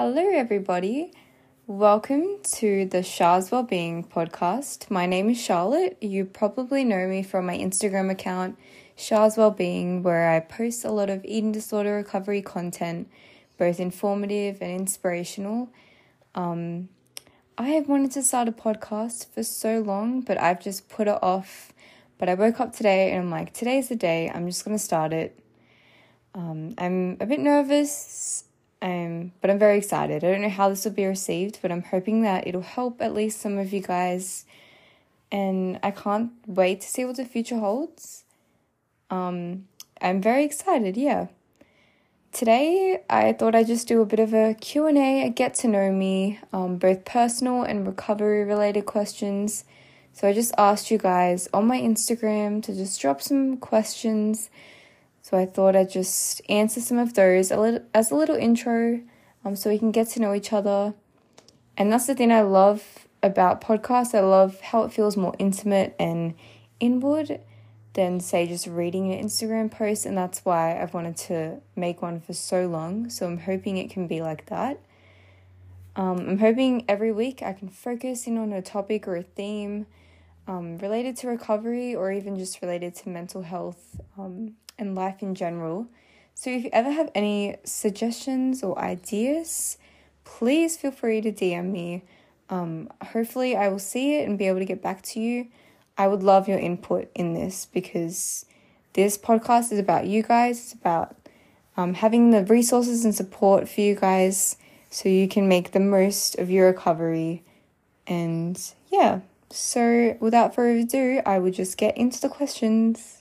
Hello, 0.00 0.28
everybody. 0.32 1.10
Welcome 1.66 2.38
to 2.52 2.84
the 2.86 3.02
Char's 3.02 3.50
Wellbeing 3.50 4.04
podcast. 4.04 4.92
My 4.92 5.06
name 5.06 5.28
is 5.28 5.42
Charlotte. 5.42 5.98
You 6.00 6.24
probably 6.24 6.84
know 6.84 7.08
me 7.08 7.24
from 7.24 7.46
my 7.46 7.58
Instagram 7.58 8.08
account, 8.08 8.56
Char's 8.96 9.36
Wellbeing, 9.36 10.04
where 10.04 10.30
I 10.30 10.38
post 10.38 10.84
a 10.84 10.92
lot 10.92 11.10
of 11.10 11.24
eating 11.24 11.50
disorder 11.50 11.96
recovery 11.96 12.42
content, 12.42 13.10
both 13.58 13.80
informative 13.80 14.62
and 14.62 14.70
inspirational. 14.70 15.68
Um, 16.32 16.90
I 17.58 17.70
have 17.70 17.88
wanted 17.88 18.12
to 18.12 18.22
start 18.22 18.46
a 18.46 18.52
podcast 18.52 19.26
for 19.34 19.42
so 19.42 19.80
long, 19.80 20.20
but 20.20 20.40
I've 20.40 20.60
just 20.60 20.88
put 20.88 21.08
it 21.08 21.18
off. 21.20 21.72
But 22.18 22.28
I 22.28 22.34
woke 22.34 22.60
up 22.60 22.72
today 22.72 23.10
and 23.10 23.24
I'm 23.24 23.30
like, 23.32 23.52
today's 23.52 23.88
the 23.88 23.96
day. 23.96 24.30
I'm 24.32 24.46
just 24.46 24.64
going 24.64 24.76
to 24.76 24.82
start 24.82 25.12
it. 25.12 25.36
Um, 26.36 26.76
I'm 26.78 27.16
a 27.18 27.26
bit 27.26 27.40
nervous 27.40 28.44
um, 28.80 29.32
but 29.40 29.50
I'm 29.50 29.58
very 29.58 29.78
excited. 29.78 30.22
I 30.22 30.30
don't 30.30 30.42
know 30.42 30.48
how 30.48 30.68
this 30.68 30.84
will 30.84 30.92
be 30.92 31.06
received, 31.06 31.58
but 31.62 31.72
I'm 31.72 31.82
hoping 31.82 32.22
that 32.22 32.46
it'll 32.46 32.62
help 32.62 33.00
at 33.00 33.14
least 33.14 33.40
some 33.40 33.58
of 33.58 33.72
you 33.72 33.80
guys. 33.80 34.44
And 35.30 35.78
I 35.82 35.90
can't 35.90 36.30
wait 36.46 36.80
to 36.82 36.88
see 36.88 37.04
what 37.04 37.16
the 37.16 37.24
future 37.24 37.58
holds. 37.58 38.24
Um, 39.10 39.66
I'm 40.00 40.22
very 40.22 40.44
excited, 40.44 40.96
yeah. 40.96 41.26
Today, 42.30 43.02
I 43.10 43.32
thought 43.32 43.54
I'd 43.54 43.66
just 43.66 43.88
do 43.88 44.00
a 44.00 44.06
bit 44.06 44.20
of 44.20 44.32
a 44.32 44.54
Q&A, 44.54 45.26
a 45.26 45.30
get 45.30 45.54
to 45.54 45.68
know 45.68 45.90
me, 45.90 46.38
um, 46.52 46.76
both 46.76 47.04
personal 47.04 47.62
and 47.62 47.86
recovery 47.86 48.44
related 48.44 48.86
questions. 48.86 49.64
So 50.12 50.28
I 50.28 50.32
just 50.32 50.52
asked 50.56 50.90
you 50.90 50.98
guys 50.98 51.48
on 51.52 51.66
my 51.66 51.80
Instagram 51.80 52.62
to 52.64 52.74
just 52.74 53.00
drop 53.00 53.22
some 53.22 53.56
questions 53.56 54.50
so 55.28 55.36
I 55.36 55.44
thought 55.44 55.76
I'd 55.76 55.90
just 55.90 56.40
answer 56.48 56.80
some 56.80 56.96
of 56.96 57.12
those 57.12 57.50
a 57.50 57.60
little, 57.60 57.80
as 57.92 58.10
a 58.10 58.14
little 58.14 58.36
intro 58.36 59.02
um, 59.44 59.56
so 59.56 59.68
we 59.68 59.78
can 59.78 59.92
get 59.92 60.08
to 60.10 60.20
know 60.20 60.32
each 60.32 60.54
other. 60.54 60.94
And 61.76 61.92
that's 61.92 62.06
the 62.06 62.14
thing 62.14 62.32
I 62.32 62.40
love 62.40 63.06
about 63.22 63.60
podcasts. 63.60 64.14
I 64.14 64.20
love 64.20 64.58
how 64.62 64.84
it 64.84 64.92
feels 64.92 65.18
more 65.18 65.34
intimate 65.38 65.94
and 65.98 66.32
inward 66.80 67.40
than, 67.92 68.20
say, 68.20 68.46
just 68.46 68.66
reading 68.66 69.12
an 69.12 69.22
Instagram 69.22 69.70
post. 69.70 70.06
And 70.06 70.16
that's 70.16 70.46
why 70.46 70.80
I've 70.80 70.94
wanted 70.94 71.18
to 71.18 71.60
make 71.76 72.00
one 72.00 72.20
for 72.20 72.32
so 72.32 72.66
long. 72.66 73.10
So 73.10 73.26
I'm 73.26 73.40
hoping 73.40 73.76
it 73.76 73.90
can 73.90 74.06
be 74.06 74.22
like 74.22 74.46
that. 74.46 74.80
Um, 75.94 76.20
I'm 76.20 76.38
hoping 76.38 76.86
every 76.88 77.12
week 77.12 77.42
I 77.42 77.52
can 77.52 77.68
focus 77.68 78.26
in 78.26 78.38
on 78.38 78.54
a 78.54 78.62
topic 78.62 79.06
or 79.06 79.16
a 79.16 79.24
theme 79.24 79.84
um, 80.46 80.78
related 80.78 81.18
to 81.18 81.28
recovery 81.28 81.94
or 81.94 82.10
even 82.10 82.38
just 82.38 82.62
related 82.62 82.94
to 82.94 83.10
mental 83.10 83.42
health 83.42 84.00
um, 84.16 84.54
and 84.78 84.94
life 84.94 85.22
in 85.22 85.34
general. 85.34 85.86
So 86.34 86.50
if 86.50 86.64
you 86.64 86.70
ever 86.72 86.90
have 86.90 87.10
any 87.14 87.56
suggestions 87.64 88.62
or 88.62 88.78
ideas, 88.78 89.76
please 90.24 90.76
feel 90.76 90.92
free 90.92 91.20
to 91.20 91.32
DM 91.32 91.72
me. 91.72 92.04
Um, 92.50 92.88
hopefully, 93.02 93.56
I 93.56 93.68
will 93.68 93.78
see 93.78 94.16
it 94.16 94.28
and 94.28 94.38
be 94.38 94.46
able 94.46 94.60
to 94.60 94.64
get 94.64 94.80
back 94.82 95.02
to 95.02 95.20
you. 95.20 95.48
I 95.96 96.06
would 96.06 96.22
love 96.22 96.48
your 96.48 96.58
input 96.58 97.10
in 97.14 97.34
this 97.34 97.66
because 97.66 98.46
this 98.92 99.18
podcast 99.18 99.72
is 99.72 99.78
about 99.78 100.06
you 100.06 100.22
guys. 100.22 100.58
It's 100.58 100.72
about 100.72 101.16
um, 101.76 101.94
having 101.94 102.30
the 102.30 102.44
resources 102.44 103.04
and 103.04 103.14
support 103.14 103.68
for 103.68 103.80
you 103.80 103.94
guys 103.94 104.56
so 104.90 105.08
you 105.08 105.28
can 105.28 105.48
make 105.48 105.72
the 105.72 105.80
most 105.80 106.36
of 106.38 106.50
your 106.50 106.68
recovery. 106.68 107.42
And 108.06 108.60
yeah, 108.90 109.20
so 109.50 110.16
without 110.20 110.54
further 110.54 110.80
ado, 110.80 111.20
I 111.26 111.38
will 111.38 111.50
just 111.50 111.76
get 111.76 111.96
into 111.96 112.20
the 112.20 112.28
questions. 112.28 113.17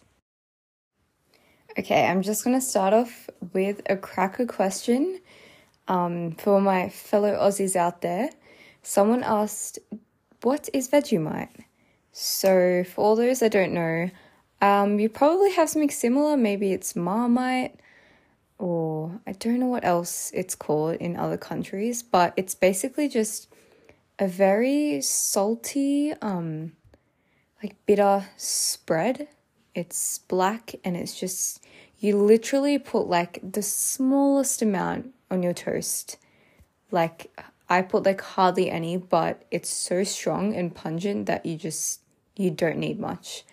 Okay, 1.80 2.08
I'm 2.08 2.24
just 2.24 2.44
going 2.44 2.60
to 2.60 2.66
start 2.66 2.92
off 2.92 3.30
with 3.54 3.84
a 3.88 3.96
cracker 3.96 4.48
question 4.48 5.22
um, 5.88 6.32
for 6.32 6.60
my 6.60 6.90
fellow 6.90 7.36
Aussies 7.36 7.76
out 7.76 8.02
there. 8.02 8.32
Someone 8.82 9.22
asked, 9.22 9.78
What 10.42 10.70
is 10.74 10.90
Vegemite? 10.90 11.66
So, 12.12 12.84
for 12.84 13.02
all 13.02 13.16
those 13.16 13.42
that 13.42 13.52
don't 13.52 13.74
know, 13.74 14.10
um, 14.60 15.00
you 15.00 15.08
probably 15.08 15.52
have 15.52 15.70
something 15.70 15.92
similar. 15.92 16.36
Maybe 16.36 16.74
it's 16.74 16.96
Marmite, 16.96 17.80
or 18.58 19.22
I 19.28 19.34
don't 19.34 19.60
know 19.60 19.68
what 19.68 19.86
else 19.86 20.32
it's 20.34 20.56
called 20.56 20.96
in 20.96 21.16
other 21.16 21.38
countries, 21.38 22.02
but 22.02 22.34
it's 22.38 22.56
basically 22.56 23.08
just 23.08 23.54
a 24.18 24.28
very 24.28 25.00
salty, 25.02 26.14
um, 26.24 26.72
like 27.62 27.76
bitter 27.86 28.26
spread. 28.36 29.28
It's 29.78 30.18
black 30.18 30.74
and 30.84 30.98
it's 30.98 31.20
just 31.20 31.64
you 32.00 32.18
literally 32.18 32.80
put 32.80 33.08
like 33.08 33.40
the 33.44 33.62
smallest 33.62 34.64
amount 34.64 35.14
on 35.30 35.44
your 35.44 35.54
toast. 35.54 36.18
Like 36.90 37.32
I 37.70 37.84
put 37.84 38.04
like 38.04 38.22
hardly 38.22 38.72
any, 38.72 38.98
but 38.98 39.44
it's 39.52 39.70
so 39.70 40.04
strong 40.04 40.56
and 40.56 40.74
pungent 40.74 41.28
that 41.28 41.46
you 41.46 41.58
just 41.58 42.02
you 42.36 42.50
don't 42.50 42.80
need 42.80 43.00
much. 43.00 43.44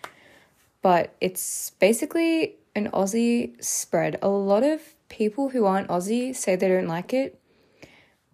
But 0.81 1.13
it's 1.21 1.69
basically 1.79 2.55
an 2.75 2.89
Aussie 2.89 3.63
spread. 3.63 4.17
A 4.23 4.27
lot 4.27 4.63
of 4.63 4.81
people 5.09 5.49
who 5.49 5.65
aren't 5.65 5.89
Aussie 5.89 6.35
say 6.35 6.55
they 6.55 6.69
don't 6.69 6.87
like 6.87 7.13
it, 7.13 7.39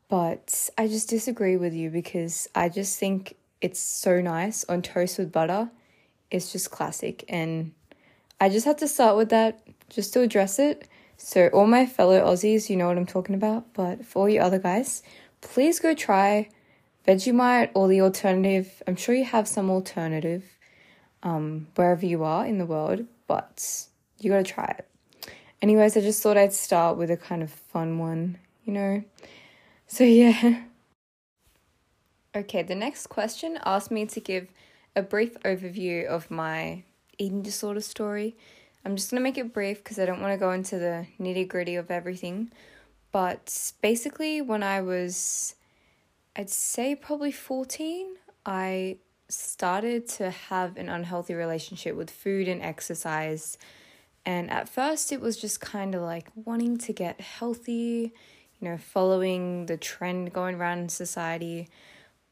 but 0.08 0.70
I 0.78 0.88
just 0.88 1.10
disagree 1.10 1.58
with 1.58 1.74
you 1.74 1.90
because 1.90 2.48
I 2.56 2.70
just 2.70 2.98
think 2.98 3.36
it's 3.60 3.82
so 3.82 4.22
nice 4.22 4.64
on 4.70 4.82
toast 4.82 5.18
with 5.18 5.34
butter. 5.34 5.72
It's 6.30 6.54
just 6.54 6.72
classic 6.72 7.26
and 7.28 7.74
I 8.42 8.50
just 8.50 8.66
had 8.66 8.80
to 8.80 8.88
start 8.88 9.18
with 9.18 9.30
that 9.30 9.62
just 9.88 10.14
to 10.14 10.22
address 10.22 10.58
it. 10.58 10.88
So, 11.16 11.50
all 11.50 11.68
my 11.68 11.86
fellow 11.86 12.20
Aussies, 12.20 12.72
you 12.72 12.76
know 12.76 12.88
what 12.88 12.98
I'm 12.98 13.06
talking 13.06 13.36
about, 13.36 13.72
but 13.76 14.04
for 14.04 14.24
all 14.24 14.30
you 14.30 14.42
other 14.42 14.58
guys, 14.58 15.04
please 15.42 15.80
go 15.80 15.94
try 15.94 16.50
Vegemite 17.08 17.70
or 17.76 17.88
the 17.88 18.02
alternative. 18.02 18.82
I'm 18.88 18.96
sure 18.96 19.14
you 19.14 19.26
have 19.26 19.48
some 19.48 19.70
alternative 19.70 20.44
um, 21.22 21.68
wherever 21.76 22.04
you 22.04 22.24
are 22.24 22.44
in 22.44 22.58
the 22.58 22.66
world, 22.66 23.06
but 23.28 23.86
you 24.20 24.32
gotta 24.32 24.44
try 24.44 24.76
it. 24.80 24.88
Anyways, 25.62 25.96
I 25.96 26.02
just 26.02 26.24
thought 26.24 26.36
I'd 26.36 26.52
start 26.52 26.98
with 26.98 27.12
a 27.12 27.18
kind 27.18 27.44
of 27.44 27.52
fun 27.52 28.00
one, 28.00 28.40
you 28.64 28.74
know? 28.74 29.04
So, 29.86 30.04
yeah. 30.04 30.64
Okay, 32.36 32.64
the 32.64 32.74
next 32.74 33.06
question 33.08 33.60
asked 33.64 33.92
me 33.92 34.08
to 34.08 34.20
give 34.20 34.48
a 34.96 35.04
brief 35.04 35.38
overview 35.46 36.08
of 36.08 36.32
my 36.32 36.82
eating 37.22 37.42
disorder 37.42 37.82
story 37.82 38.36
I'm 38.84 38.96
just 38.96 39.12
going 39.12 39.20
to 39.20 39.24
make 39.24 39.38
it 39.38 39.54
brief 39.54 39.84
because 39.84 40.00
I 40.00 40.06
don't 40.06 40.22
want 40.22 40.34
to 40.34 40.40
go 40.40 40.52
into 40.52 40.80
the 40.80 41.06
nitty 41.20 41.48
gritty 41.48 41.76
of 41.76 41.92
everything. 41.92 42.52
But 43.12 43.74
basically, 43.82 44.42
when 44.42 44.64
I 44.64 44.82
was, 44.82 45.56
I'd 46.36 46.50
say 46.50 46.96
probably 46.96 47.32
14, 47.32 48.16
I 48.46 48.98
started 49.30 50.08
to 50.08 50.32
have 50.32 50.78
an 50.78 50.90
unhealthy 50.90 51.36
relationship 51.36 51.96
with 51.96 52.10
food 52.10 52.48
and 52.48 52.62
exercise. 52.62 53.58
And 54.26 54.50
at 54.50 54.68
first, 54.68 55.12
it 55.12 55.22
was 55.22 55.38
just 55.38 55.62
kind 55.62 55.94
of 55.94 56.02
like 56.02 56.30
wanting 56.34 56.78
to 56.80 56.94
get 56.94 57.22
healthy, 57.22 58.14
you 58.60 58.68
know, 58.68 58.78
following 58.78 59.68
the 59.68 59.78
trend 59.78 60.34
going 60.34 60.56
around 60.56 60.80
in 60.80 60.90
society. 60.90 61.70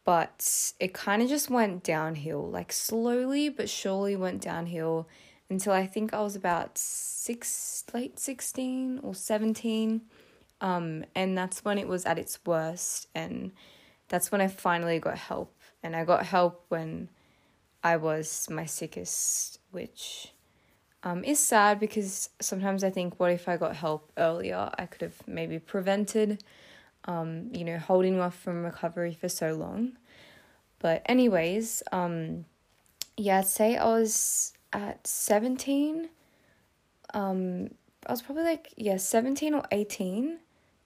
But 0.09 0.73
it 0.79 0.91
kind 0.91 1.21
of 1.21 1.29
just 1.29 1.51
went 1.51 1.83
downhill, 1.83 2.49
like 2.49 2.73
slowly 2.73 3.47
but 3.47 3.69
surely 3.69 4.15
went 4.15 4.41
downhill 4.41 5.07
until 5.51 5.71
I 5.71 5.85
think 5.85 6.15
I 6.15 6.21
was 6.21 6.35
about 6.35 6.79
six, 6.79 7.83
late 7.93 8.17
16 8.17 9.01
or 9.03 9.13
17. 9.13 10.01
Um, 10.61 11.05
and 11.13 11.37
that's 11.37 11.63
when 11.63 11.77
it 11.77 11.87
was 11.87 12.07
at 12.07 12.17
its 12.17 12.39
worst. 12.43 13.07
And 13.13 13.51
that's 14.07 14.31
when 14.31 14.41
I 14.41 14.47
finally 14.47 14.97
got 14.97 15.19
help. 15.19 15.55
And 15.83 15.95
I 15.95 16.05
got 16.05 16.25
help 16.25 16.65
when 16.69 17.09
I 17.83 17.97
was 17.97 18.47
my 18.49 18.65
sickest, 18.65 19.59
which 19.69 20.33
um, 21.03 21.23
is 21.23 21.39
sad 21.39 21.79
because 21.79 22.31
sometimes 22.41 22.83
I 22.83 22.89
think, 22.89 23.19
what 23.19 23.31
if 23.31 23.47
I 23.47 23.57
got 23.57 23.75
help 23.75 24.11
earlier? 24.17 24.71
I 24.75 24.87
could 24.87 25.03
have 25.03 25.27
maybe 25.27 25.59
prevented, 25.59 26.43
um, 27.05 27.49
you 27.53 27.63
know, 27.63 27.77
holding 27.77 28.19
off 28.19 28.37
from 28.37 28.63
recovery 28.63 29.13
for 29.13 29.29
so 29.29 29.53
long. 29.53 29.93
But, 30.79 31.01
anyways, 31.05 31.83
um, 31.91 32.45
yeah, 33.17 33.41
say 33.41 33.75
I 33.75 33.85
was 33.85 34.53
at 34.73 35.05
17 35.05 36.09
um 37.13 37.69
I 38.05 38.11
was 38.11 38.21
probably 38.21 38.43
like 38.43 38.73
yeah 38.77 38.97
17 38.97 39.53
or 39.53 39.63
18 39.71 40.39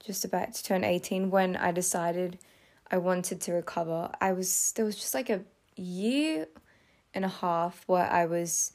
just 0.04 0.24
about 0.24 0.54
to 0.54 0.64
turn 0.64 0.84
18 0.84 1.30
when 1.30 1.56
I 1.56 1.72
decided 1.72 2.38
I 2.90 2.98
wanted 2.98 3.40
to 3.42 3.52
recover 3.52 4.10
I 4.20 4.32
was 4.32 4.72
there 4.76 4.84
was 4.84 4.96
just 4.96 5.14
like 5.14 5.30
a 5.30 5.42
year 5.76 6.46
and 7.12 7.24
a 7.24 7.28
half 7.28 7.82
where 7.86 8.10
I 8.10 8.26
was 8.26 8.72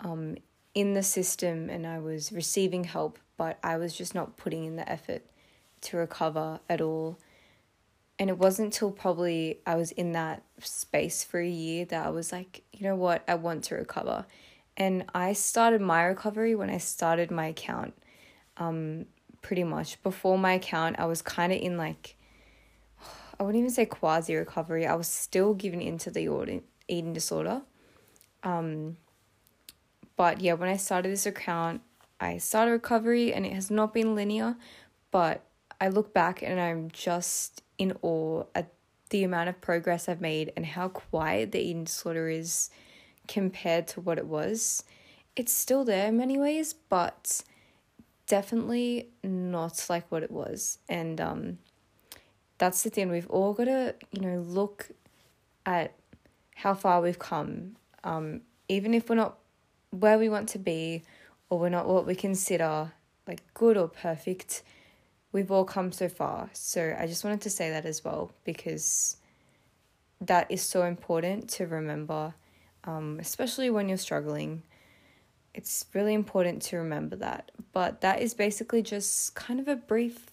um 0.00 0.36
in 0.74 0.94
the 0.94 1.02
system 1.02 1.68
and 1.68 1.86
I 1.86 1.98
was 1.98 2.30
receiving 2.30 2.84
help 2.84 3.18
but 3.36 3.58
I 3.62 3.76
was 3.76 3.96
just 3.96 4.14
not 4.14 4.36
putting 4.36 4.64
in 4.64 4.76
the 4.76 4.88
effort 4.88 5.22
to 5.82 5.96
recover 5.96 6.60
at 6.68 6.80
all 6.80 7.18
and 8.18 8.30
it 8.30 8.38
wasn't 8.38 8.66
until 8.66 8.90
probably 8.90 9.60
I 9.64 9.76
was 9.76 9.92
in 9.92 10.12
that 10.12 10.42
space 10.60 11.22
for 11.22 11.38
a 11.38 11.48
year 11.48 11.84
that 11.86 12.04
I 12.04 12.10
was 12.10 12.32
like, 12.32 12.64
you 12.72 12.84
know 12.84 12.96
what, 12.96 13.22
I 13.28 13.36
want 13.36 13.64
to 13.64 13.76
recover. 13.76 14.26
And 14.76 15.04
I 15.14 15.32
started 15.34 15.80
my 15.80 16.02
recovery 16.02 16.54
when 16.54 16.68
I 16.68 16.78
started 16.78 17.30
my 17.30 17.46
account. 17.46 17.94
Um, 18.56 19.06
pretty 19.40 19.62
much 19.62 20.02
before 20.02 20.36
my 20.36 20.54
account, 20.54 20.98
I 20.98 21.06
was 21.06 21.22
kind 21.22 21.52
of 21.52 21.60
in 21.60 21.76
like 21.76 22.16
I 23.38 23.44
wouldn't 23.44 23.60
even 23.60 23.70
say 23.70 23.86
quasi 23.86 24.34
recovery. 24.34 24.84
I 24.84 24.96
was 24.96 25.06
still 25.06 25.54
given 25.54 25.80
into 25.80 26.10
the 26.10 26.60
eating 26.88 27.12
disorder. 27.12 27.62
Um, 28.42 28.96
but 30.16 30.40
yeah, 30.40 30.54
when 30.54 30.68
I 30.68 30.76
started 30.76 31.12
this 31.12 31.24
account, 31.24 31.82
I 32.18 32.38
started 32.38 32.72
recovery 32.72 33.32
and 33.32 33.46
it 33.46 33.52
has 33.52 33.70
not 33.70 33.94
been 33.94 34.16
linear, 34.16 34.56
but 35.12 35.44
I 35.80 35.88
look 35.88 36.12
back 36.12 36.42
and 36.42 36.60
I'm 36.60 36.90
just 36.90 37.62
in 37.78 37.96
awe 38.02 38.44
at 38.54 38.72
the 39.10 39.24
amount 39.24 39.48
of 39.48 39.60
progress 39.60 40.08
I've 40.08 40.20
made 40.20 40.52
and 40.56 40.66
how 40.66 40.88
quiet 40.88 41.52
the 41.52 41.60
eating 41.60 41.84
disorder 41.84 42.28
is 42.28 42.70
compared 43.26 43.86
to 43.88 44.00
what 44.00 44.18
it 44.18 44.26
was. 44.26 44.84
It's 45.36 45.52
still 45.52 45.84
there 45.84 46.08
in 46.08 46.16
many 46.16 46.36
ways, 46.38 46.72
but 46.72 47.42
definitely 48.26 49.08
not 49.22 49.86
like 49.88 50.10
what 50.10 50.22
it 50.22 50.30
was. 50.30 50.78
And 50.88 51.20
um, 51.20 51.58
that's 52.58 52.82
the 52.82 52.90
thing. 52.90 53.10
We've 53.10 53.30
all 53.30 53.54
got 53.54 53.64
to, 53.64 53.94
you 54.12 54.20
know, 54.20 54.40
look 54.40 54.90
at 55.64 55.94
how 56.56 56.74
far 56.74 57.00
we've 57.00 57.18
come. 57.18 57.76
Um, 58.04 58.40
even 58.68 58.94
if 58.94 59.08
we're 59.08 59.16
not 59.16 59.38
where 59.90 60.18
we 60.18 60.28
want 60.28 60.48
to 60.50 60.58
be 60.58 61.02
or 61.48 61.58
we're 61.58 61.68
not 61.68 61.86
what 61.86 62.06
we 62.06 62.14
consider 62.14 62.92
like 63.26 63.42
good 63.54 63.76
or 63.76 63.88
perfect, 63.88 64.62
we've 65.32 65.50
all 65.50 65.64
come 65.64 65.92
so 65.92 66.08
far. 66.08 66.50
So 66.52 66.96
I 66.98 67.06
just 67.06 67.24
wanted 67.24 67.40
to 67.42 67.50
say 67.50 67.70
that 67.70 67.84
as 67.84 68.04
well 68.04 68.32
because 68.44 69.16
that 70.20 70.50
is 70.50 70.62
so 70.62 70.82
important 70.84 71.48
to 71.50 71.66
remember, 71.66 72.34
um, 72.84 73.18
especially 73.20 73.70
when 73.70 73.88
you're 73.88 73.98
struggling. 73.98 74.62
It's 75.54 75.86
really 75.92 76.14
important 76.14 76.62
to 76.62 76.78
remember 76.78 77.16
that. 77.16 77.50
But 77.72 78.00
that 78.00 78.20
is 78.22 78.34
basically 78.34 78.82
just 78.82 79.34
kind 79.34 79.60
of 79.60 79.68
a 79.68 79.76
brief, 79.76 80.26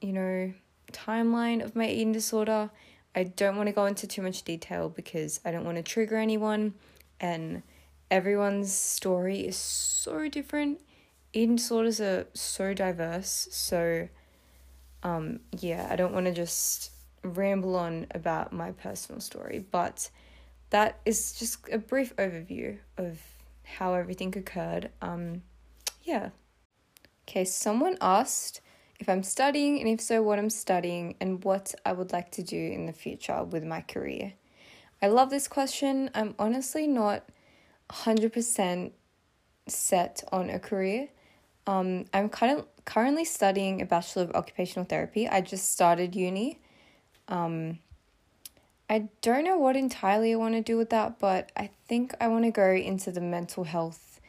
you 0.00 0.12
know, 0.12 0.52
timeline 0.92 1.62
of 1.62 1.76
my 1.76 1.88
eating 1.88 2.12
disorder. 2.12 2.70
I 3.14 3.24
don't 3.24 3.56
want 3.56 3.66
to 3.68 3.72
go 3.72 3.86
into 3.86 4.06
too 4.06 4.22
much 4.22 4.42
detail 4.42 4.88
because 4.88 5.40
I 5.44 5.50
don't 5.50 5.64
want 5.64 5.76
to 5.76 5.82
trigger 5.82 6.16
anyone 6.16 6.74
and 7.20 7.62
everyone's 8.10 8.72
story 8.72 9.40
is 9.40 9.56
so 9.56 10.28
different. 10.28 10.80
Eating 11.32 11.56
disorders 11.56 12.00
are 12.00 12.26
so 12.34 12.74
diverse. 12.74 13.48
So, 13.50 14.08
um, 15.02 15.40
yeah, 15.58 15.88
I 15.90 15.96
don't 15.96 16.12
want 16.12 16.26
to 16.26 16.32
just 16.32 16.90
ramble 17.24 17.76
on 17.76 18.06
about 18.14 18.52
my 18.52 18.72
personal 18.72 19.20
story, 19.20 19.64
but 19.70 20.10
that 20.70 21.00
is 21.04 21.32
just 21.32 21.68
a 21.70 21.78
brief 21.78 22.14
overview 22.16 22.78
of 22.96 23.20
how 23.64 23.94
everything 23.94 24.36
occurred. 24.36 24.90
Um, 25.00 25.42
yeah. 26.02 26.30
Okay, 27.28 27.44
someone 27.44 27.96
asked 28.00 28.60
if 28.98 29.08
I'm 29.08 29.22
studying, 29.22 29.80
and 29.80 29.88
if 29.88 30.00
so, 30.00 30.22
what 30.22 30.38
I'm 30.38 30.50
studying, 30.50 31.16
and 31.20 31.42
what 31.44 31.74
I 31.84 31.92
would 31.92 32.12
like 32.12 32.30
to 32.32 32.42
do 32.42 32.56
in 32.56 32.86
the 32.86 32.92
future 32.92 33.42
with 33.42 33.64
my 33.64 33.80
career. 33.80 34.34
I 35.00 35.08
love 35.08 35.30
this 35.30 35.48
question. 35.48 36.10
I'm 36.14 36.34
honestly 36.38 36.86
not 36.86 37.28
100% 37.90 38.92
set 39.66 40.24
on 40.30 40.50
a 40.50 40.58
career. 40.58 41.08
Um, 41.66 42.06
I'm 42.12 42.28
of 42.28 42.66
currently 42.84 43.24
studying 43.24 43.80
a 43.80 43.86
Bachelor 43.86 44.24
of 44.24 44.32
Occupational 44.32 44.84
Therapy. 44.84 45.28
I 45.28 45.40
just 45.40 45.70
started 45.70 46.16
uni. 46.16 46.58
Um, 47.28 47.78
I 48.90 49.08
don't 49.22 49.44
know 49.44 49.56
what 49.56 49.76
entirely 49.76 50.32
I 50.32 50.36
want 50.36 50.54
to 50.54 50.60
do 50.60 50.76
with 50.76 50.90
that, 50.90 51.18
but 51.18 51.50
I 51.56 51.70
think 51.88 52.14
I 52.20 52.28
want 52.28 52.44
to 52.44 52.50
go 52.50 52.70
into 52.70 53.10
the 53.10 53.20
mental 53.20 53.64
health 53.64 54.20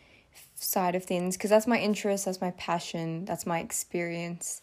side 0.55 0.95
of 0.95 1.03
things 1.03 1.35
because 1.35 1.49
that's 1.49 1.67
my 1.67 1.79
interest, 1.79 2.25
that's 2.25 2.39
my 2.39 2.51
passion, 2.51 3.25
that's 3.25 3.45
my 3.45 3.59
experience. 3.59 4.61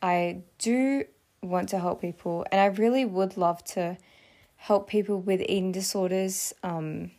I 0.00 0.42
do 0.58 1.04
want 1.42 1.68
to 1.70 1.78
help 1.78 2.00
people, 2.00 2.46
and 2.50 2.60
I 2.60 2.66
really 2.66 3.04
would 3.04 3.36
love 3.36 3.62
to 3.64 3.98
help 4.56 4.88
people 4.88 5.20
with 5.20 5.42
eating 5.42 5.72
disorders. 5.72 6.54
Um, 6.62 7.10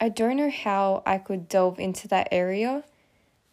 I 0.00 0.08
don't 0.08 0.36
know 0.36 0.50
how 0.50 1.02
I 1.04 1.18
could 1.18 1.48
delve 1.48 1.78
into 1.78 2.08
that 2.08 2.28
area 2.30 2.84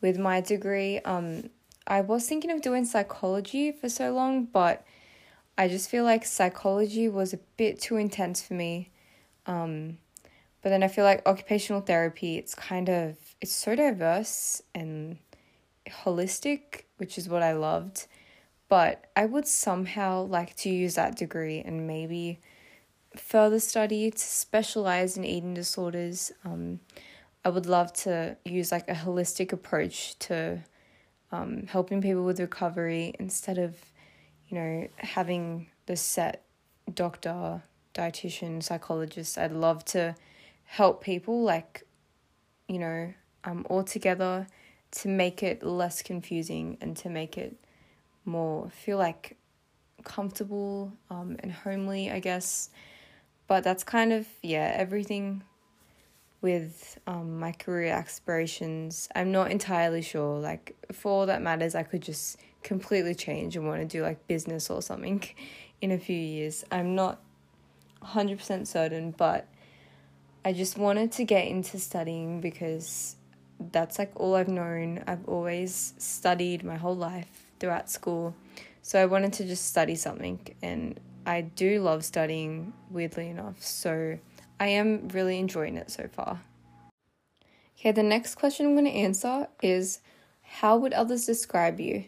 with 0.03 0.19
my 0.19 0.41
degree. 0.41 0.99
Um, 0.99 1.49
I 1.87 2.01
was 2.01 2.27
thinking 2.27 2.51
of 2.51 2.61
doing 2.61 2.85
psychology 2.85 3.71
for 3.71 3.89
so 3.89 4.13
long, 4.13 4.45
but 4.45 4.85
I 5.57 5.67
just 5.67 5.89
feel 5.89 6.03
like 6.03 6.25
psychology 6.25 7.07
was 7.07 7.33
a 7.33 7.39
bit 7.57 7.79
too 7.79 7.95
intense 7.95 8.41
for 8.43 8.53
me. 8.53 8.91
Um, 9.47 9.97
but 10.61 10.69
then 10.69 10.83
I 10.83 10.89
feel 10.89 11.05
like 11.05 11.27
occupational 11.27 11.81
therapy, 11.81 12.37
it's 12.37 12.53
kind 12.53 12.89
of 12.89 13.17
it's 13.41 13.55
so 13.55 13.75
diverse 13.75 14.61
and 14.75 15.17
holistic, 15.87 16.83
which 16.97 17.17
is 17.17 17.29
what 17.29 17.41
I 17.41 17.53
loved. 17.53 18.07
But 18.67 19.05
I 19.15 19.25
would 19.25 19.47
somehow 19.47 20.23
like 20.23 20.55
to 20.57 20.69
use 20.69 20.95
that 20.95 21.15
degree 21.15 21.59
and 21.59 21.87
maybe 21.87 22.39
further 23.15 23.59
study 23.59 24.11
to 24.11 24.17
specialize 24.17 25.15
in 25.15 25.23
eating 25.23 25.53
disorders. 25.53 26.31
Um, 26.43 26.79
I 27.45 27.49
would 27.49 27.65
love 27.65 27.91
to 27.93 28.37
use 28.45 28.71
like 28.71 28.89
a 28.89 28.93
holistic 28.93 29.51
approach 29.51 30.17
to 30.19 30.63
um, 31.31 31.67
helping 31.67 32.01
people 32.01 32.23
with 32.23 32.39
recovery 32.39 33.13
instead 33.19 33.57
of, 33.57 33.75
you 34.47 34.57
know, 34.57 34.87
having 34.97 35.67
the 35.85 35.95
set 35.95 36.43
doctor, 36.93 37.61
dietitian, 37.93 38.63
psychologist. 38.63 39.37
I'd 39.37 39.51
love 39.51 39.83
to 39.85 40.15
help 40.63 41.03
people 41.03 41.43
like, 41.43 41.85
you 42.69 42.79
know, 42.79 43.13
um, 43.43 43.65
all 43.69 43.83
together 43.83 44.47
to 44.91 45.07
make 45.09 45.43
it 45.43 45.63
less 45.63 46.01
confusing 46.01 46.77
and 46.79 46.95
to 46.97 47.09
make 47.09 47.37
it 47.37 47.57
more 48.25 48.69
feel 48.69 48.97
like 48.97 49.35
comfortable 50.03 50.93
um, 51.09 51.35
and 51.39 51.51
homely, 51.51 52.09
I 52.09 52.19
guess. 52.19 52.69
But 53.47 53.63
that's 53.63 53.83
kind 53.83 54.13
of, 54.13 54.27
yeah, 54.41 54.73
everything 54.75 55.43
with 56.43 56.99
um, 57.07 57.39
my 57.39 57.53
career 57.53 57.93
aspirations. 57.93 59.09
I'm 59.15 59.31
not 59.31 59.49
entirely 59.49 60.03
sure. 60.03 60.37
Like, 60.39 60.75
for 60.91 61.11
all 61.11 61.25
that 61.25 61.41
matters, 61.41 61.73
I 61.73 61.81
could 61.81 62.03
just 62.03 62.37
completely 62.61 63.15
change 63.15 63.55
and 63.55 63.65
want 63.65 63.81
to 63.81 63.87
do 63.87 64.03
like 64.03 64.27
business 64.27 64.69
or 64.69 64.81
something 64.81 65.23
in 65.81 65.91
a 65.91 65.97
few 65.97 66.17
years. 66.17 66.63
I'm 66.71 66.95
not 66.95 67.21
100% 68.03 68.67
certain, 68.67 69.11
but 69.11 69.47
I 70.45 70.53
just 70.53 70.77
wanted 70.77 71.13
to 71.13 71.23
get 71.23 71.47
into 71.47 71.79
studying 71.79 72.41
because 72.41 73.15
that's 73.71 73.97
like 73.97 74.11
all 74.15 74.35
I've 74.35 74.49
known. 74.49 75.03
I've 75.07 75.27
always 75.27 75.93
studied 75.97 76.63
my 76.63 76.75
whole 76.75 76.95
life 76.95 77.45
throughout 77.59 77.89
school. 77.89 78.35
So 78.81 79.01
I 79.01 79.05
wanted 79.05 79.31
to 79.33 79.45
just 79.45 79.67
study 79.67 79.95
something 79.95 80.39
and 80.61 80.99
I 81.25 81.41
do 81.41 81.81
love 81.81 82.03
studying 82.03 82.73
weirdly 82.89 83.29
enough. 83.29 83.63
So 83.63 84.19
I 84.63 84.67
am 84.67 85.09
really 85.09 85.39
enjoying 85.39 85.75
it 85.75 85.91
so 85.91 86.07
far. 86.07 86.39
Okay, 87.77 87.91
the 87.91 88.01
next 88.01 88.35
question 88.35 88.65
I'm 88.65 88.75
going 88.75 88.85
to 88.85 88.91
answer 88.91 89.47
is 89.61 89.99
how 90.41 90.77
would 90.77 90.93
others 90.93 91.25
describe 91.25 91.81
you? 91.81 92.05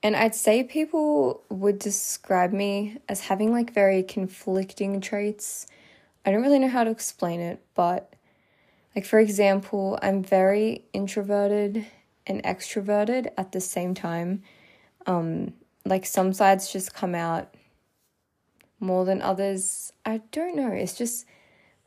And 0.00 0.14
I'd 0.14 0.36
say 0.36 0.62
people 0.62 1.42
would 1.48 1.80
describe 1.80 2.52
me 2.52 2.98
as 3.08 3.22
having 3.22 3.50
like 3.50 3.72
very 3.72 4.04
conflicting 4.04 5.00
traits. 5.00 5.66
I 6.24 6.30
don't 6.30 6.42
really 6.42 6.60
know 6.60 6.68
how 6.68 6.84
to 6.84 6.92
explain 6.92 7.40
it, 7.40 7.60
but 7.74 8.14
like, 8.94 9.04
for 9.04 9.18
example, 9.18 9.98
I'm 10.00 10.22
very 10.22 10.84
introverted 10.92 11.86
and 12.24 12.40
extroverted 12.44 13.32
at 13.36 13.50
the 13.50 13.60
same 13.60 13.94
time. 13.94 14.44
Um, 15.06 15.54
like, 15.84 16.06
some 16.06 16.32
sides 16.34 16.72
just 16.72 16.94
come 16.94 17.16
out 17.16 17.52
more 18.78 19.04
than 19.04 19.20
others. 19.20 19.92
I 20.04 20.20
don't 20.30 20.54
know. 20.54 20.70
It's 20.70 20.96
just 20.96 21.26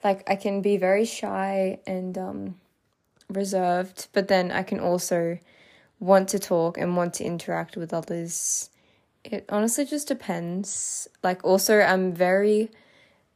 like 0.07 0.23
I 0.29 0.37
can 0.37 0.61
be 0.61 0.77
very 0.77 1.03
shy 1.03 1.79
and 1.85 2.17
um, 2.17 2.55
reserved, 3.29 4.07
but 4.13 4.29
then 4.29 4.51
I 4.51 4.63
can 4.63 4.79
also 4.79 5.37
want 5.99 6.29
to 6.29 6.39
talk 6.39 6.77
and 6.77 6.95
want 6.95 7.15
to 7.15 7.25
interact 7.25 7.75
with 7.75 7.93
others. 7.93 8.69
It 9.25 9.43
honestly 9.49 9.83
just 9.83 10.07
depends. 10.07 11.09
Like, 11.23 11.43
also, 11.43 11.81
I'm 11.81 12.13
very 12.13 12.69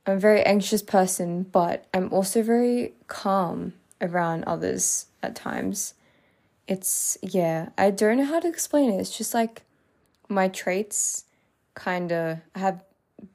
I'm 0.05 0.15
a 0.15 0.19
very 0.19 0.43
anxious 0.43 0.81
person, 0.81 1.43
but 1.43 1.85
I'm 1.93 2.11
also 2.13 2.41
very 2.41 2.93
calm 3.07 3.73
around 3.99 4.45
others 4.45 5.07
at 5.21 5.35
times. 5.35 5.93
It's, 6.67 7.17
yeah, 7.21 7.69
I 7.77 7.91
don't 7.91 8.17
know 8.17 8.25
how 8.25 8.39
to 8.39 8.47
explain 8.47 8.89
it. 8.91 8.99
It's 9.01 9.15
just 9.15 9.33
like 9.33 9.63
my 10.29 10.47
traits 10.47 11.25
kind 11.75 12.11
of 12.11 12.39
have 12.55 12.83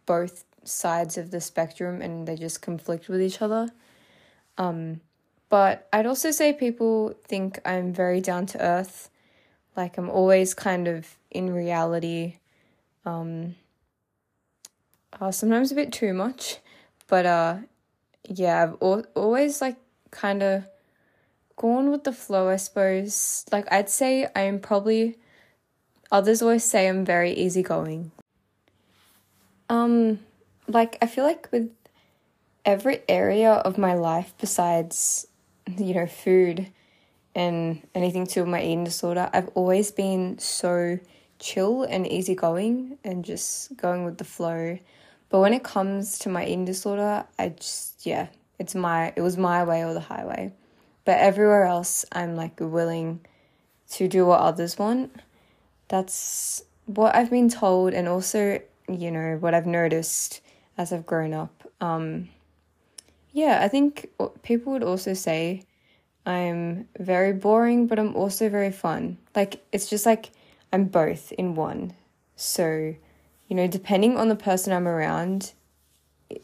both 0.07 0.45
sides 0.67 1.17
of 1.17 1.31
the 1.31 1.41
spectrum 1.41 2.03
and 2.03 2.27
they 2.27 2.37
just 2.37 2.63
conflict 2.63 3.09
with 3.09 3.23
each 3.23 3.41
other. 3.41 3.71
Um, 4.59 5.01
but 5.49 5.89
I'd 5.93 6.07
also 6.07 6.31
say 6.31 6.53
people 6.53 7.15
think 7.25 7.61
I'm 7.65 7.93
very 7.93 8.21
down 8.21 8.47
to 8.47 8.61
earth. 8.63 9.11
Like 9.77 9.99
I'm 9.99 10.11
always 10.11 10.55
kind 10.55 10.89
of 10.89 11.17
in 11.31 11.53
reality. 11.53 12.39
Um, 13.05 13.55
uh, 15.21 15.31
sometimes 15.31 15.73
a 15.73 15.75
bit 15.75 15.93
too 15.93 16.13
much. 16.13 16.59
But 17.07 17.27
uh, 17.27 17.57
yeah, 18.29 18.63
I've 18.65 18.77
al- 18.83 19.07
always 19.15 19.61
like 19.61 19.77
kind 20.11 20.43
of 20.43 20.65
gone 21.57 21.91
with 21.91 22.05
the 22.05 22.13
flow, 22.13 22.49
I 22.49 22.57
suppose. 22.57 23.45
Like 23.53 23.71
I'd 23.73 23.91
say 23.91 24.29
I'm 24.35 24.59
probably 24.59 25.17
others 26.11 26.43
always 26.43 26.65
say 26.65 26.89
I'm 26.89 27.05
very 27.05 27.33
easygoing. 27.33 28.11
Um, 29.69 30.21
like 30.69 30.99
I 31.03 31.07
feel 31.07 31.25
like 31.25 31.49
with 31.53 31.71
every 32.65 33.01
area 33.09 33.53
of 33.53 33.79
my 33.79 33.95
life 33.95 34.35
besides, 34.41 35.27
you 35.79 35.95
know, 35.95 36.07
food 36.07 36.69
and 37.35 37.87
anything 37.95 38.27
to 38.27 38.45
my 38.45 38.63
eating 38.63 38.85
disorder, 38.85 39.31
I've 39.33 39.49
always 39.55 39.91
been 39.91 40.39
so 40.39 40.99
chill 41.39 41.85
and 41.85 42.07
easygoing 42.07 42.99
and 43.05 43.25
just 43.25 43.77
going 43.77 44.05
with 44.05 44.19
the 44.19 44.25
flow. 44.25 44.79
But 45.29 45.41
when 45.41 45.53
it 45.53 45.65
comes 45.65 46.19
to 46.21 46.29
my 46.29 46.45
eating 46.45 46.65
disorder, 46.65 47.25
I 47.39 47.51
just 47.51 48.07
yeah, 48.07 48.29
it's 48.59 48.75
my 48.75 49.13
it 49.17 49.23
was 49.23 49.37
my 49.37 49.65
way 49.65 49.85
or 49.85 49.95
the 49.95 50.01
highway. 50.01 50.53
But 51.05 51.19
everywhere 51.19 51.65
else, 51.65 52.05
I'm 52.11 52.35
like 52.37 52.59
willing 52.59 53.21
to 53.91 54.09
do 54.09 54.27
what 54.27 54.41
others 54.41 54.77
want. 54.79 55.15
That's 55.89 56.65
what 56.87 57.15
I've 57.15 57.31
been 57.31 57.49
told, 57.49 57.93
and 57.93 58.09
also 58.09 58.61
you 58.89 59.11
know 59.11 59.37
what 59.39 59.55
I've 59.55 59.67
noticed 59.67 60.41
as 60.79 60.93
I've 60.93 61.07
grown 61.07 61.33
up. 61.33 61.71
Um, 61.81 62.29
yeah, 63.33 63.61
I 63.63 63.69
think 63.69 64.11
people 64.43 64.73
would 64.73 64.83
also 64.83 65.15
say 65.15 65.65
I'm 66.25 66.89
very 66.99 67.33
boring, 67.33 67.87
but 67.87 67.99
I'm 67.99 68.17
also 68.17 68.49
very 68.49 68.73
fun. 68.73 69.19
Like 69.35 69.65
it's 69.73 69.89
just 69.89 70.07
like 70.07 70.31
I'm 70.73 70.85
both 70.85 71.33
in 71.33 71.55
one. 71.55 71.95
So, 72.35 72.95
you 73.49 73.57
know, 73.57 73.67
depending 73.67 74.17
on 74.17 74.29
the 74.29 74.37
person 74.37 74.73
I'm 74.73 74.89
around, 74.89 75.53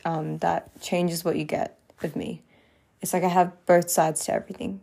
um, 0.04 0.38
that 0.38 0.80
changes 0.80 1.24
what 1.24 1.36
you 1.36 1.44
get 1.44 1.78
with 2.00 2.14
me. 2.16 2.42
It's 3.00 3.12
like 3.12 3.24
I 3.24 3.28
have 3.28 3.52
both 3.66 3.90
sides 3.90 4.24
to 4.26 4.34
everything. 4.34 4.80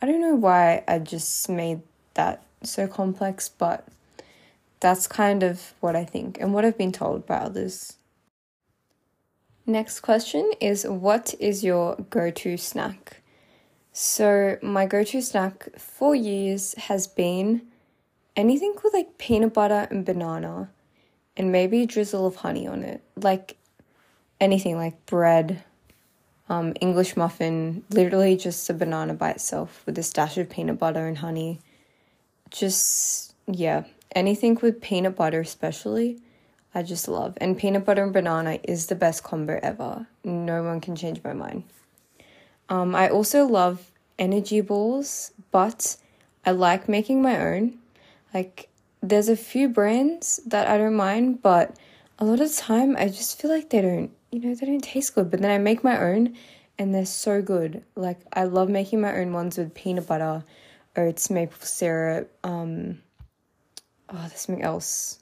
I 0.00 0.06
don't 0.06 0.20
know 0.20 0.36
why 0.36 0.84
I 0.86 0.98
just 0.98 1.48
made 1.48 1.80
that 2.14 2.42
so 2.62 2.86
complex, 2.86 3.48
but 3.48 3.86
that's 4.78 5.06
kind 5.06 5.42
of 5.42 5.74
what 5.80 5.96
I 5.96 6.04
think 6.04 6.38
and 6.40 6.54
what 6.54 6.64
I've 6.64 6.78
been 6.78 6.92
told 6.92 7.26
by 7.26 7.36
others. 7.36 7.96
Next 9.70 10.00
question 10.00 10.50
is 10.60 10.84
What 10.84 11.32
is 11.38 11.62
your 11.62 11.94
go 12.10 12.32
to 12.32 12.56
snack? 12.56 13.22
So, 13.92 14.58
my 14.62 14.84
go 14.84 15.04
to 15.04 15.22
snack 15.22 15.68
for 15.78 16.12
years 16.12 16.74
has 16.74 17.06
been 17.06 17.62
anything 18.34 18.74
with 18.82 18.92
like 18.92 19.16
peanut 19.16 19.54
butter 19.54 19.86
and 19.88 20.04
banana 20.04 20.70
and 21.36 21.52
maybe 21.52 21.82
a 21.82 21.86
drizzle 21.86 22.26
of 22.26 22.34
honey 22.34 22.66
on 22.66 22.82
it. 22.82 23.00
Like 23.14 23.58
anything 24.40 24.76
like 24.76 25.06
bread, 25.06 25.62
um, 26.48 26.74
English 26.80 27.16
muffin, 27.16 27.84
literally 27.90 28.36
just 28.36 28.68
a 28.70 28.74
banana 28.74 29.14
by 29.14 29.30
itself 29.30 29.84
with 29.86 29.96
a 29.96 30.02
dash 30.12 30.36
of 30.36 30.50
peanut 30.50 30.80
butter 30.80 31.06
and 31.06 31.18
honey. 31.18 31.60
Just, 32.50 33.36
yeah, 33.46 33.84
anything 34.16 34.58
with 34.60 34.80
peanut 34.80 35.14
butter, 35.14 35.38
especially, 35.38 36.18
I 36.74 36.82
just 36.82 37.08
love. 37.08 37.36
And 37.40 37.58
peanut 37.58 37.84
butter 37.84 38.02
and 38.02 38.12
banana 38.12 38.58
is 38.62 38.86
the 38.86 38.94
best 38.94 39.24
combo 39.24 39.58
ever. 39.62 40.06
No 40.24 40.62
one 40.62 40.80
can 40.80 40.96
change 40.96 41.20
my 41.24 41.32
mind. 41.32 41.64
Um, 42.68 42.94
I 42.94 43.08
also 43.08 43.44
love 43.44 43.90
energy 44.18 44.60
balls, 44.60 45.32
but 45.50 45.96
I 46.44 46.52
like 46.52 46.88
making 46.88 47.22
my 47.22 47.40
own. 47.40 47.78
Like, 48.32 48.68
there's 49.02 49.28
a 49.28 49.36
few 49.36 49.68
brands 49.68 50.40
that 50.46 50.68
I 50.68 50.78
don't 50.78 50.94
mind, 50.94 51.42
but 51.42 51.76
a 52.18 52.24
lot 52.24 52.40
of 52.40 52.54
time 52.54 52.96
I 52.96 53.08
just 53.08 53.40
feel 53.40 53.50
like 53.50 53.70
they 53.70 53.80
don't, 53.80 54.10
you 54.30 54.40
know, 54.40 54.54
they 54.54 54.66
don't 54.66 54.84
taste 54.84 55.14
good. 55.14 55.30
But 55.30 55.40
then 55.40 55.50
I 55.50 55.58
make 55.58 55.82
my 55.82 56.00
own 56.00 56.36
and 56.78 56.94
they're 56.94 57.06
so 57.06 57.42
good. 57.42 57.82
Like, 57.96 58.20
I 58.32 58.44
love 58.44 58.68
making 58.68 59.00
my 59.00 59.16
own 59.18 59.32
ones 59.32 59.58
with 59.58 59.74
peanut 59.74 60.06
butter, 60.06 60.44
oats, 60.96 61.28
maple 61.30 61.58
syrup. 61.60 62.32
Um, 62.44 63.02
oh, 64.08 64.16
there's 64.28 64.40
something 64.40 64.64
else. 64.64 65.19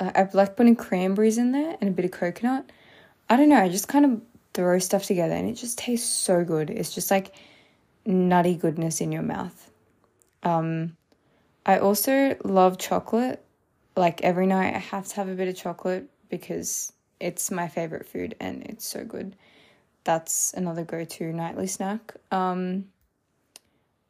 Uh, 0.00 0.12
I 0.14 0.28
like 0.32 0.56
putting 0.56 0.76
cranberries 0.76 1.38
in 1.38 1.52
there 1.52 1.76
and 1.80 1.90
a 1.90 1.92
bit 1.92 2.04
of 2.04 2.10
coconut. 2.10 2.70
I 3.28 3.36
don't 3.36 3.48
know, 3.48 3.56
I 3.56 3.68
just 3.68 3.88
kind 3.88 4.04
of 4.04 4.22
throw 4.54 4.78
stuff 4.78 5.04
together 5.04 5.34
and 5.34 5.48
it 5.48 5.54
just 5.54 5.78
tastes 5.78 6.08
so 6.08 6.44
good. 6.44 6.70
It's 6.70 6.94
just 6.94 7.10
like 7.10 7.34
nutty 8.06 8.56
goodness 8.56 9.00
in 9.00 9.12
your 9.12 9.22
mouth. 9.22 9.70
Um, 10.42 10.96
I 11.66 11.78
also 11.78 12.36
love 12.44 12.78
chocolate. 12.78 13.44
Like 13.96 14.22
every 14.22 14.46
night, 14.46 14.74
I 14.74 14.78
have 14.78 15.06
to 15.08 15.16
have 15.16 15.28
a 15.28 15.34
bit 15.34 15.48
of 15.48 15.56
chocolate 15.56 16.08
because 16.28 16.92
it's 17.20 17.50
my 17.50 17.68
favorite 17.68 18.06
food 18.06 18.34
and 18.40 18.62
it's 18.64 18.86
so 18.86 19.04
good. 19.04 19.36
That's 20.04 20.54
another 20.54 20.84
go 20.84 21.04
to 21.04 21.32
nightly 21.32 21.66
snack. 21.66 22.14
Um, 22.30 22.86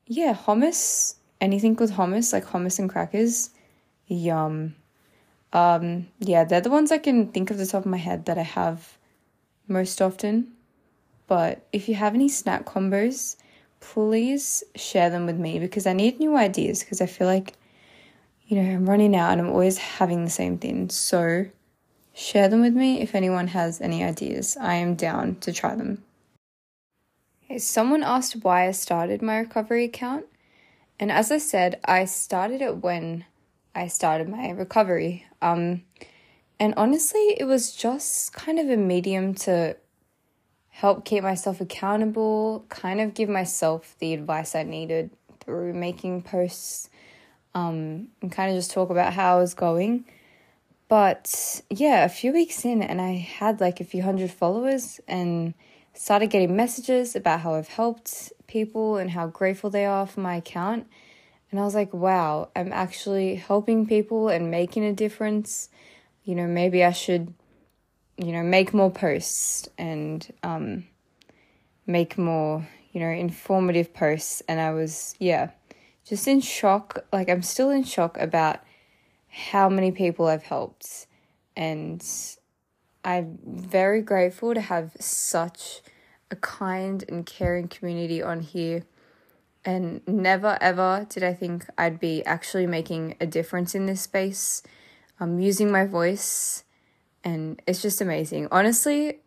yeah, 0.06 0.34
hummus, 0.34 1.16
anything 1.40 1.74
with 1.76 1.92
hummus, 1.92 2.32
like 2.32 2.44
hummus 2.44 2.78
and 2.78 2.88
crackers, 2.88 3.50
yum. 4.06 4.76
Um, 5.52 6.08
yeah, 6.18 6.44
they're 6.44 6.60
the 6.60 6.70
ones 6.70 6.92
I 6.92 6.98
can 6.98 7.28
think 7.28 7.50
of 7.50 7.58
the 7.58 7.66
top 7.66 7.84
of 7.84 7.90
my 7.90 7.96
head 7.96 8.26
that 8.26 8.38
I 8.38 8.42
have 8.42 8.98
most 9.66 10.02
often. 10.02 10.52
But 11.26 11.66
if 11.72 11.88
you 11.88 11.94
have 11.94 12.14
any 12.14 12.28
snack 12.28 12.64
combos, 12.64 13.36
please 13.80 14.64
share 14.74 15.10
them 15.10 15.26
with 15.26 15.38
me 15.38 15.58
because 15.58 15.86
I 15.86 15.92
need 15.92 16.18
new 16.18 16.36
ideas 16.36 16.80
because 16.80 17.00
I 17.00 17.06
feel 17.06 17.26
like, 17.26 17.54
you 18.46 18.60
know, 18.60 18.68
I'm 18.68 18.88
running 18.88 19.14
out 19.14 19.32
and 19.32 19.40
I'm 19.40 19.50
always 19.50 19.78
having 19.78 20.24
the 20.24 20.30
same 20.30 20.58
thing. 20.58 20.88
So 20.90 21.46
share 22.14 22.48
them 22.48 22.62
with 22.62 22.74
me 22.74 23.00
if 23.00 23.14
anyone 23.14 23.48
has 23.48 23.80
any 23.80 24.02
ideas. 24.02 24.56
I 24.60 24.74
am 24.74 24.94
down 24.94 25.36
to 25.40 25.52
try 25.52 25.74
them. 25.74 26.02
Okay, 27.44 27.58
someone 27.58 28.02
asked 28.02 28.42
why 28.42 28.66
I 28.66 28.72
started 28.72 29.22
my 29.22 29.38
recovery 29.38 29.84
account. 29.84 30.26
And 31.00 31.12
as 31.12 31.30
I 31.30 31.38
said, 31.38 31.78
I 31.84 32.06
started 32.06 32.60
it 32.60 32.78
when 32.78 33.24
I 33.74 33.88
started 33.88 34.28
my 34.28 34.50
recovery. 34.50 35.26
Um, 35.40 35.82
and 36.60 36.74
honestly, 36.76 37.36
it 37.38 37.44
was 37.44 37.72
just 37.72 38.32
kind 38.32 38.58
of 38.58 38.68
a 38.68 38.76
medium 38.76 39.34
to 39.34 39.76
help 40.70 41.04
keep 41.04 41.22
myself 41.22 41.60
accountable, 41.60 42.64
kind 42.68 43.00
of 43.00 43.14
give 43.14 43.28
myself 43.28 43.96
the 43.98 44.14
advice 44.14 44.54
I 44.54 44.62
needed 44.62 45.10
through 45.40 45.74
making 45.74 46.22
posts, 46.22 46.88
um, 47.54 48.08
and 48.22 48.30
kind 48.30 48.50
of 48.50 48.56
just 48.56 48.70
talk 48.70 48.90
about 48.90 49.12
how 49.12 49.36
I 49.36 49.40
was 49.40 49.54
going. 49.54 50.04
But 50.88 51.62
yeah, 51.68 52.04
a 52.04 52.08
few 52.08 52.32
weeks 52.32 52.64
in, 52.64 52.82
and 52.82 53.00
I 53.00 53.12
had 53.12 53.60
like 53.60 53.80
a 53.80 53.84
few 53.84 54.02
hundred 54.02 54.30
followers 54.30 55.00
and 55.06 55.54
started 55.94 56.30
getting 56.30 56.54
messages 56.56 57.16
about 57.16 57.40
how 57.40 57.54
I've 57.54 57.68
helped 57.68 58.32
people 58.46 58.96
and 58.96 59.10
how 59.10 59.26
grateful 59.26 59.70
they 59.70 59.84
are 59.84 60.06
for 60.06 60.20
my 60.20 60.36
account. 60.36 60.86
And 61.50 61.58
I 61.58 61.64
was 61.64 61.74
like, 61.74 61.92
wow, 61.94 62.50
I'm 62.54 62.72
actually 62.72 63.36
helping 63.36 63.86
people 63.86 64.28
and 64.28 64.50
making 64.50 64.84
a 64.84 64.92
difference. 64.92 65.70
You 66.24 66.34
know, 66.34 66.46
maybe 66.46 66.84
I 66.84 66.92
should 66.92 67.32
you 68.18 68.32
know, 68.32 68.42
make 68.42 68.74
more 68.74 68.90
posts 68.90 69.68
and 69.78 70.26
um, 70.42 70.84
make 71.86 72.18
more, 72.18 72.68
you 72.92 73.00
know, 73.00 73.08
informative 73.08 73.94
posts. 73.94 74.42
And 74.48 74.60
I 74.60 74.72
was, 74.72 75.14
yeah, 75.20 75.50
just 76.04 76.26
in 76.26 76.40
shock. 76.40 77.04
Like, 77.12 77.30
I'm 77.30 77.42
still 77.42 77.70
in 77.70 77.84
shock 77.84 78.18
about 78.18 78.58
how 79.28 79.68
many 79.68 79.92
people 79.92 80.26
I've 80.26 80.42
helped. 80.42 81.06
And 81.56 82.04
I'm 83.04 83.38
very 83.46 84.02
grateful 84.02 84.52
to 84.52 84.60
have 84.60 84.96
such 84.98 85.80
a 86.30 86.36
kind 86.36 87.04
and 87.08 87.24
caring 87.24 87.68
community 87.68 88.20
on 88.20 88.40
here. 88.40 88.84
And 89.64 90.00
never 90.06 90.56
ever 90.60 91.06
did 91.08 91.22
I 91.22 91.34
think 91.34 91.66
I'd 91.76 92.00
be 92.00 92.24
actually 92.24 92.66
making 92.66 93.16
a 93.20 93.26
difference 93.26 93.74
in 93.74 93.86
this 93.86 94.02
space. 94.02 94.62
I'm 95.20 95.40
using 95.40 95.70
my 95.70 95.84
voice 95.84 96.64
and 97.24 97.60
it's 97.66 97.82
just 97.82 98.00
amazing. 98.00 98.48
Honestly, 98.50 99.20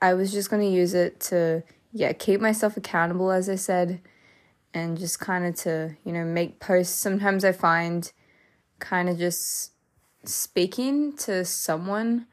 I 0.00 0.14
was 0.14 0.32
just 0.32 0.50
going 0.50 0.62
to 0.62 0.68
use 0.68 0.94
it 0.94 1.20
to 1.20 1.62
yeah, 1.92 2.12
keep 2.12 2.40
myself 2.40 2.76
accountable 2.76 3.30
as 3.30 3.48
I 3.48 3.56
said 3.56 4.00
and 4.72 4.98
just 4.98 5.20
kind 5.20 5.44
of 5.44 5.54
to, 5.56 5.96
you 6.04 6.12
know, 6.12 6.24
make 6.24 6.58
posts. 6.58 6.94
Sometimes 6.94 7.44
I 7.44 7.52
find 7.52 8.10
kind 8.78 9.08
of 9.08 9.18
just 9.18 9.72
speaking 10.24 11.16
to 11.16 11.44
someone 11.44 12.26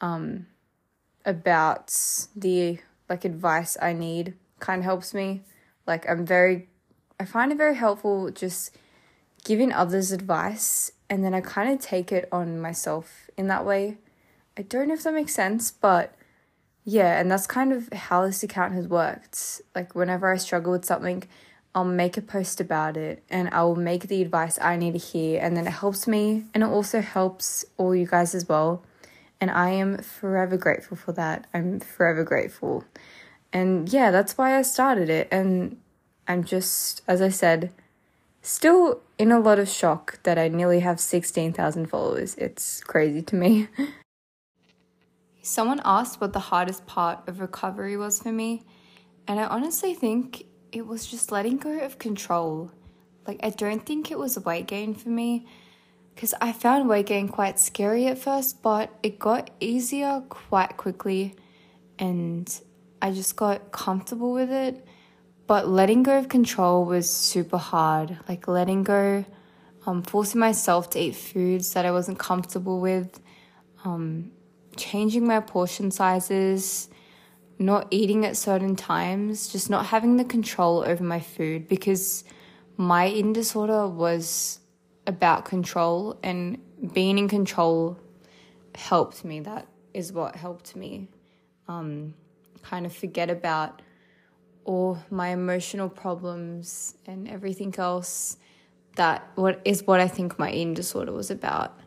um 0.00 0.46
about 1.24 1.94
the 2.36 2.78
like 3.08 3.24
advice 3.24 3.76
I 3.80 3.92
need 3.92 4.34
kind 4.58 4.80
of 4.80 4.84
helps 4.84 5.14
me. 5.14 5.42
Like 5.86 6.08
I'm 6.08 6.24
very 6.24 6.68
I 7.22 7.24
find 7.24 7.52
it 7.52 7.56
very 7.56 7.76
helpful 7.76 8.32
just 8.32 8.76
giving 9.44 9.72
others 9.72 10.10
advice 10.10 10.90
and 11.08 11.24
then 11.24 11.34
I 11.34 11.40
kind 11.40 11.72
of 11.72 11.80
take 11.80 12.10
it 12.10 12.28
on 12.32 12.60
myself 12.60 13.30
in 13.36 13.46
that 13.46 13.64
way. 13.64 13.98
I 14.56 14.62
don't 14.62 14.88
know 14.88 14.94
if 14.94 15.04
that 15.04 15.14
makes 15.14 15.32
sense, 15.32 15.70
but 15.70 16.16
yeah, 16.84 17.20
and 17.20 17.30
that's 17.30 17.46
kind 17.46 17.72
of 17.72 17.92
how 17.92 18.26
this 18.26 18.42
account 18.42 18.72
has 18.72 18.88
worked. 18.88 19.60
Like, 19.72 19.94
whenever 19.94 20.32
I 20.32 20.36
struggle 20.36 20.72
with 20.72 20.84
something, 20.84 21.22
I'll 21.76 21.84
make 21.84 22.16
a 22.16 22.22
post 22.22 22.60
about 22.60 22.96
it 22.96 23.22
and 23.30 23.48
I 23.50 23.62
will 23.62 23.76
make 23.76 24.08
the 24.08 24.20
advice 24.20 24.58
I 24.60 24.74
need 24.74 24.94
to 24.94 24.98
hear, 24.98 25.40
and 25.40 25.56
then 25.56 25.68
it 25.68 25.74
helps 25.74 26.08
me 26.08 26.46
and 26.52 26.64
it 26.64 26.68
also 26.68 27.00
helps 27.00 27.64
all 27.76 27.94
you 27.94 28.06
guys 28.06 28.34
as 28.34 28.48
well. 28.48 28.82
And 29.40 29.48
I 29.48 29.70
am 29.70 29.98
forever 29.98 30.56
grateful 30.56 30.96
for 30.96 31.12
that. 31.12 31.46
I'm 31.54 31.78
forever 31.78 32.24
grateful. 32.24 32.82
And 33.52 33.88
yeah, 33.92 34.10
that's 34.10 34.36
why 34.36 34.58
I 34.58 34.62
started 34.62 35.08
it. 35.08 35.28
And 35.30 35.76
I'm 36.26 36.44
just, 36.44 37.02
as 37.08 37.20
I 37.20 37.28
said, 37.28 37.72
still 38.40 39.00
in 39.18 39.32
a 39.32 39.40
lot 39.40 39.58
of 39.58 39.68
shock 39.68 40.22
that 40.22 40.38
I 40.38 40.48
nearly 40.48 40.80
have 40.80 41.00
16,000 41.00 41.86
followers. 41.86 42.34
It's 42.36 42.82
crazy 42.82 43.22
to 43.22 43.36
me. 43.36 43.68
Someone 45.42 45.80
asked 45.84 46.20
what 46.20 46.32
the 46.32 46.38
hardest 46.38 46.86
part 46.86 47.26
of 47.26 47.40
recovery 47.40 47.96
was 47.96 48.22
for 48.22 48.30
me, 48.30 48.62
and 49.26 49.40
I 49.40 49.46
honestly 49.46 49.94
think 49.94 50.44
it 50.70 50.86
was 50.86 51.06
just 51.06 51.32
letting 51.32 51.56
go 51.58 51.80
of 51.80 51.98
control. 51.98 52.70
Like, 53.26 53.40
I 53.42 53.50
don't 53.50 53.84
think 53.84 54.10
it 54.10 54.18
was 54.18 54.36
a 54.36 54.40
weight 54.40 54.66
gain 54.66 54.94
for 54.94 55.08
me 55.08 55.46
because 56.14 56.34
I 56.40 56.52
found 56.52 56.88
weight 56.88 57.06
gain 57.06 57.28
quite 57.28 57.58
scary 57.58 58.06
at 58.06 58.18
first, 58.18 58.62
but 58.62 58.90
it 59.02 59.18
got 59.18 59.50
easier 59.60 60.22
quite 60.28 60.76
quickly 60.76 61.34
and 61.98 62.60
I 63.00 63.12
just 63.12 63.36
got 63.36 63.72
comfortable 63.72 64.32
with 64.32 64.50
it. 64.50 64.84
But 65.52 65.68
letting 65.68 66.02
go 66.02 66.16
of 66.16 66.30
control 66.30 66.86
was 66.86 67.10
super 67.10 67.58
hard. 67.58 68.18
Like, 68.26 68.48
letting 68.48 68.84
go, 68.84 69.26
um, 69.84 70.02
forcing 70.02 70.40
myself 70.40 70.88
to 70.88 70.98
eat 70.98 71.14
foods 71.14 71.74
that 71.74 71.84
I 71.84 71.90
wasn't 71.90 72.18
comfortable 72.18 72.80
with. 72.80 73.20
Um, 73.84 74.32
changing 74.78 75.26
my 75.26 75.40
portion 75.40 75.90
sizes, 75.90 76.88
not 77.58 77.86
eating 77.90 78.24
at 78.24 78.38
certain 78.38 78.76
times, 78.76 79.48
just 79.48 79.68
not 79.68 79.84
having 79.84 80.16
the 80.16 80.24
control 80.24 80.84
over 80.86 81.04
my 81.04 81.20
food 81.20 81.68
because 81.68 82.24
my 82.78 83.08
eating 83.08 83.34
disorder 83.34 83.86
was 83.86 84.58
about 85.06 85.44
control 85.44 86.18
and 86.22 86.62
being 86.94 87.18
in 87.18 87.28
control 87.28 87.98
helped 88.74 89.22
me. 89.22 89.40
That 89.40 89.66
is 89.92 90.14
what 90.14 90.34
helped 90.34 90.74
me 90.74 91.08
um, 91.68 92.14
kind 92.62 92.86
of 92.86 92.96
forget 92.96 93.28
about 93.28 93.82
all 94.64 94.98
my 95.10 95.28
emotional 95.28 95.88
problems 95.88 96.94
and 97.06 97.28
everything 97.28 97.74
else 97.78 98.36
that 98.96 99.30
what 99.34 99.60
is 99.64 99.86
what 99.86 100.00
I 100.00 100.08
think 100.08 100.38
my 100.38 100.50
eating 100.50 100.74
disorder 100.74 101.12
was 101.12 101.30
about 101.30 101.78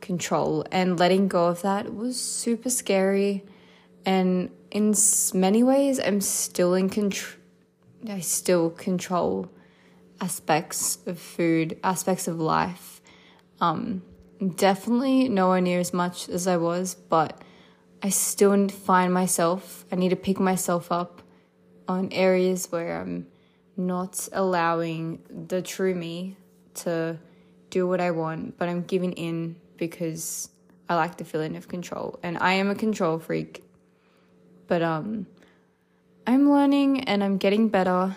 control. 0.00 0.64
And 0.70 0.98
letting 0.98 1.28
go 1.28 1.46
of 1.46 1.62
that 1.62 1.94
was 1.94 2.20
super 2.20 2.70
scary. 2.70 3.44
And 4.06 4.50
in 4.70 4.94
many 5.32 5.62
ways 5.62 5.98
I'm 5.98 6.20
still 6.20 6.74
in 6.74 6.88
control 6.88 7.40
I 8.06 8.20
still 8.20 8.68
control 8.68 9.50
aspects 10.20 10.98
of 11.06 11.18
food 11.18 11.78
aspects 11.82 12.28
of 12.28 12.38
life. 12.38 13.00
Um, 13.62 14.02
definitely 14.56 15.28
nowhere 15.28 15.62
near 15.62 15.80
as 15.80 15.94
much 15.94 16.28
as 16.28 16.46
I 16.46 16.58
was 16.58 16.94
but 16.94 17.40
I 18.02 18.10
still 18.10 18.68
find 18.68 19.14
myself 19.14 19.86
I 19.90 19.96
need 19.96 20.10
to 20.10 20.16
pick 20.16 20.38
myself 20.38 20.92
up 20.92 21.22
on 21.88 22.12
areas 22.12 22.66
where 22.70 23.00
I'm 23.00 23.26
not 23.76 24.28
allowing 24.32 25.20
the 25.48 25.62
true 25.62 25.94
me 25.94 26.36
to 26.74 27.18
do 27.70 27.86
what 27.86 28.00
I 28.00 28.10
want 28.10 28.56
but 28.58 28.68
I'm 28.68 28.82
giving 28.82 29.12
in 29.12 29.56
because 29.76 30.48
I 30.88 30.96
like 30.96 31.16
the 31.16 31.24
feeling 31.24 31.56
of 31.56 31.68
control 31.68 32.18
and 32.22 32.38
I 32.38 32.54
am 32.54 32.70
a 32.70 32.74
control 32.74 33.18
freak. 33.18 33.64
But 34.66 34.82
um 34.82 35.26
I'm 36.26 36.50
learning 36.50 37.04
and 37.04 37.22
I'm 37.22 37.36
getting 37.36 37.68
better. 37.68 38.16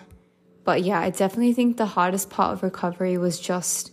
But 0.63 0.83
yeah, 0.83 0.99
I 0.99 1.09
definitely 1.09 1.53
think 1.53 1.77
the 1.77 1.85
hardest 1.85 2.29
part 2.29 2.53
of 2.53 2.63
recovery 2.63 3.17
was 3.17 3.39
just 3.39 3.91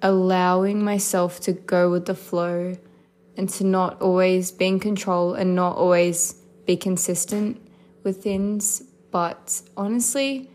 allowing 0.00 0.82
myself 0.82 1.40
to 1.40 1.52
go 1.52 1.90
with 1.90 2.06
the 2.06 2.14
flow 2.14 2.76
and 3.36 3.48
to 3.48 3.64
not 3.64 4.00
always 4.00 4.50
be 4.50 4.66
in 4.66 4.80
control 4.80 5.34
and 5.34 5.54
not 5.54 5.76
always 5.76 6.34
be 6.66 6.76
consistent 6.76 7.60
things. 8.12 8.82
But 9.10 9.62
honestly, 9.76 10.50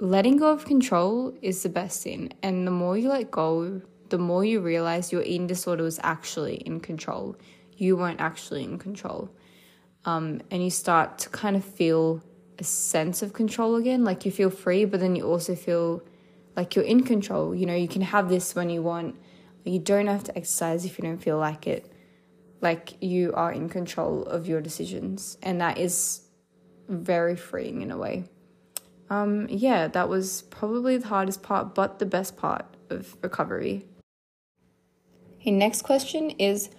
letting 0.00 0.36
go 0.38 0.52
of 0.52 0.64
control 0.64 1.34
is 1.42 1.62
the 1.62 1.68
best 1.68 2.02
thing. 2.02 2.32
And 2.42 2.66
the 2.66 2.70
more 2.70 2.96
you 2.96 3.08
let 3.08 3.30
go, 3.30 3.82
the 4.08 4.18
more 4.18 4.44
you 4.44 4.60
realize 4.60 5.12
your 5.12 5.22
eating 5.22 5.46
disorder 5.46 5.84
was 5.84 6.00
actually 6.02 6.56
in 6.56 6.80
control. 6.80 7.36
You 7.76 7.96
weren't 7.96 8.20
actually 8.20 8.64
in 8.64 8.78
control. 8.78 9.30
Um, 10.04 10.40
and 10.50 10.64
you 10.64 10.70
start 10.70 11.18
to 11.20 11.28
kind 11.28 11.56
of 11.56 11.64
feel 11.64 12.22
a 12.58 12.64
sense 12.64 13.22
of 13.22 13.32
control 13.32 13.76
again. 13.76 14.04
Like 14.04 14.24
you 14.24 14.32
feel 14.32 14.50
free, 14.50 14.84
but 14.84 15.00
then 15.00 15.16
you 15.16 15.24
also 15.24 15.54
feel 15.54 16.02
like 16.56 16.74
you're 16.74 16.84
in 16.84 17.04
control. 17.04 17.54
You 17.54 17.66
know, 17.66 17.74
you 17.74 17.88
can 17.88 18.02
have 18.02 18.28
this 18.28 18.54
when 18.54 18.70
you 18.70 18.82
want. 18.82 19.16
You 19.64 19.78
don't 19.78 20.06
have 20.06 20.24
to 20.24 20.36
exercise 20.36 20.84
if 20.84 20.98
you 20.98 21.04
don't 21.04 21.18
feel 21.18 21.38
like 21.38 21.66
it. 21.66 21.92
Like 22.60 23.02
you 23.02 23.32
are 23.34 23.52
in 23.52 23.68
control 23.68 24.24
of 24.24 24.46
your 24.46 24.60
decisions. 24.60 25.38
And 25.42 25.60
that 25.60 25.78
is 25.78 26.22
very 26.90 27.36
freeing 27.36 27.82
in 27.82 27.90
a 27.90 27.96
way. 27.96 28.24
Um, 29.08 29.46
yeah, 29.48 29.88
that 29.88 30.08
was 30.08 30.42
probably 30.42 30.96
the 30.96 31.08
hardest 31.08 31.42
part, 31.42 31.74
but 31.74 31.98
the 31.98 32.06
best 32.06 32.36
part 32.36 32.64
of 32.90 33.16
recovery. 33.22 33.84
Okay, 35.40 35.50
next 35.50 35.82
question 35.82 36.30
is 36.30 36.70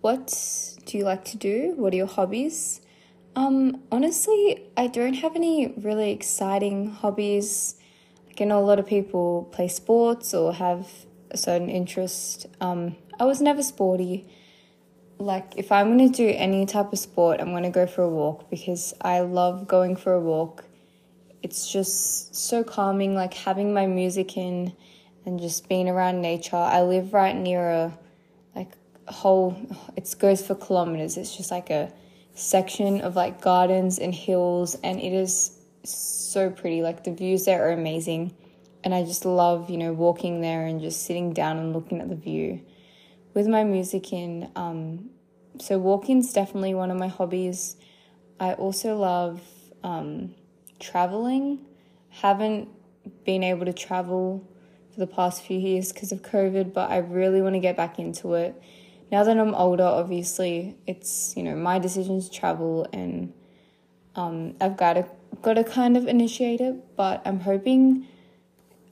what 0.00 0.76
do 0.84 0.98
you 0.98 1.04
like 1.04 1.24
to 1.26 1.36
do? 1.36 1.74
What 1.76 1.92
are 1.92 1.96
your 1.96 2.06
hobbies? 2.06 2.80
Um, 3.36 3.82
honestly, 3.92 4.68
I 4.76 4.88
don't 4.88 5.14
have 5.14 5.36
any 5.36 5.68
really 5.76 6.10
exciting 6.10 6.90
hobbies. 6.90 7.76
Like 8.26 8.40
I 8.40 8.44
know 8.44 8.58
a 8.58 8.66
lot 8.66 8.78
of 8.78 8.86
people 8.86 9.48
play 9.52 9.68
sports 9.68 10.34
or 10.34 10.54
have 10.54 10.88
a 11.30 11.36
certain 11.36 11.68
interest. 11.68 12.46
Um, 12.60 12.96
I 13.18 13.24
was 13.24 13.40
never 13.40 13.62
sporty. 13.62 14.26
Like 15.20 15.52
if 15.58 15.70
I'm 15.70 15.90
gonna 15.90 16.08
do 16.08 16.32
any 16.34 16.64
type 16.64 16.94
of 16.94 16.98
sport, 16.98 17.40
I'm 17.40 17.52
gonna 17.52 17.70
go 17.70 17.86
for 17.86 18.00
a 18.00 18.08
walk 18.08 18.48
because 18.48 18.94
I 19.02 19.20
love 19.20 19.68
going 19.68 19.96
for 19.96 20.14
a 20.14 20.20
walk. 20.20 20.64
It's 21.42 21.70
just 21.70 22.34
so 22.34 22.64
calming, 22.64 23.14
like 23.14 23.34
having 23.34 23.74
my 23.74 23.86
music 23.86 24.38
in 24.38 24.74
and 25.26 25.38
just 25.38 25.68
being 25.68 25.90
around 25.90 26.22
nature. 26.22 26.56
I 26.56 26.80
live 26.80 27.12
right 27.12 27.36
near 27.36 27.68
a 27.68 27.98
like 28.56 28.72
whole 29.08 29.58
it 29.94 30.14
goes 30.18 30.40
for 30.40 30.54
kilometers. 30.54 31.18
It's 31.18 31.36
just 31.36 31.50
like 31.50 31.68
a 31.68 31.92
section 32.32 33.02
of 33.02 33.14
like 33.14 33.42
gardens 33.42 33.98
and 33.98 34.14
hills 34.14 34.74
and 34.82 34.98
it 34.98 35.12
is 35.12 35.54
so 35.84 36.48
pretty. 36.48 36.80
Like 36.80 37.04
the 37.04 37.12
views 37.12 37.44
there 37.44 37.68
are 37.68 37.72
amazing. 37.72 38.34
And 38.82 38.94
I 38.94 39.04
just 39.04 39.26
love, 39.26 39.68
you 39.68 39.76
know, 39.76 39.92
walking 39.92 40.40
there 40.40 40.64
and 40.64 40.80
just 40.80 41.04
sitting 41.04 41.34
down 41.34 41.58
and 41.58 41.74
looking 41.74 42.00
at 42.00 42.08
the 42.08 42.16
view 42.16 42.62
with 43.34 43.46
my 43.46 43.64
music 43.64 44.12
in. 44.12 44.50
Um, 44.56 45.10
so 45.58 45.78
walking's 45.78 46.32
definitely 46.32 46.74
one 46.74 46.90
of 46.90 46.96
my 46.96 47.08
hobbies. 47.08 47.76
I 48.38 48.54
also 48.54 48.96
love 48.96 49.40
um, 49.82 50.34
traveling. 50.78 51.66
Haven't 52.10 52.68
been 53.24 53.42
able 53.42 53.66
to 53.66 53.72
travel 53.72 54.46
for 54.92 55.00
the 55.00 55.06
past 55.06 55.42
few 55.42 55.58
years 55.58 55.92
because 55.92 56.12
of 56.12 56.22
COVID, 56.22 56.72
but 56.72 56.90
I 56.90 56.98
really 56.98 57.42
want 57.42 57.54
to 57.54 57.60
get 57.60 57.76
back 57.76 57.98
into 57.98 58.34
it. 58.34 58.60
Now 59.12 59.24
that 59.24 59.38
I'm 59.38 59.54
older, 59.54 59.84
obviously, 59.84 60.76
it's 60.86 61.34
you 61.36 61.42
know 61.42 61.56
my 61.56 61.78
decision 61.78 62.20
to 62.20 62.30
travel, 62.30 62.86
and 62.92 63.32
um, 64.14 64.54
I've 64.60 64.76
got 64.76 64.94
to 64.94 65.06
got 65.42 65.54
to 65.54 65.64
kind 65.64 65.96
of 65.96 66.06
initiate 66.06 66.60
it. 66.60 66.96
But 66.96 67.22
I'm 67.24 67.40
hoping 67.40 68.06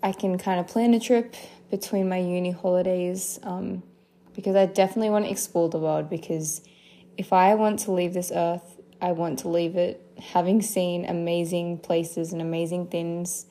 I 0.03 0.12
can 0.12 0.38
kind 0.38 0.59
of 0.61 0.66
plan 0.66 0.92
a 0.94 1.01
trip 1.01 1.35
between 1.70 2.09
my 2.09 2.18
uni 2.18 2.51
holidays 2.51 3.38
um, 3.42 3.83
because 4.38 4.55
I 4.55 4.66
definitely 4.66 5.11
want 5.11 5.24
to 5.24 5.31
explore 5.33 5.68
the 5.68 5.81
world. 5.81 6.09
Because 6.09 6.62
if 7.16 7.33
I 7.33 7.57
want 7.57 7.81
to 7.81 7.90
leave 7.90 8.14
this 8.14 8.31
earth, 8.33 8.79
I 9.03 9.11
want 9.11 9.40
to 9.40 9.48
leave 9.48 9.74
it 9.74 10.01
having 10.16 10.62
seen 10.62 11.05
amazing 11.05 11.79
places 11.79 12.33
and 12.33 12.40
amazing 12.40 12.87
things 12.87 13.46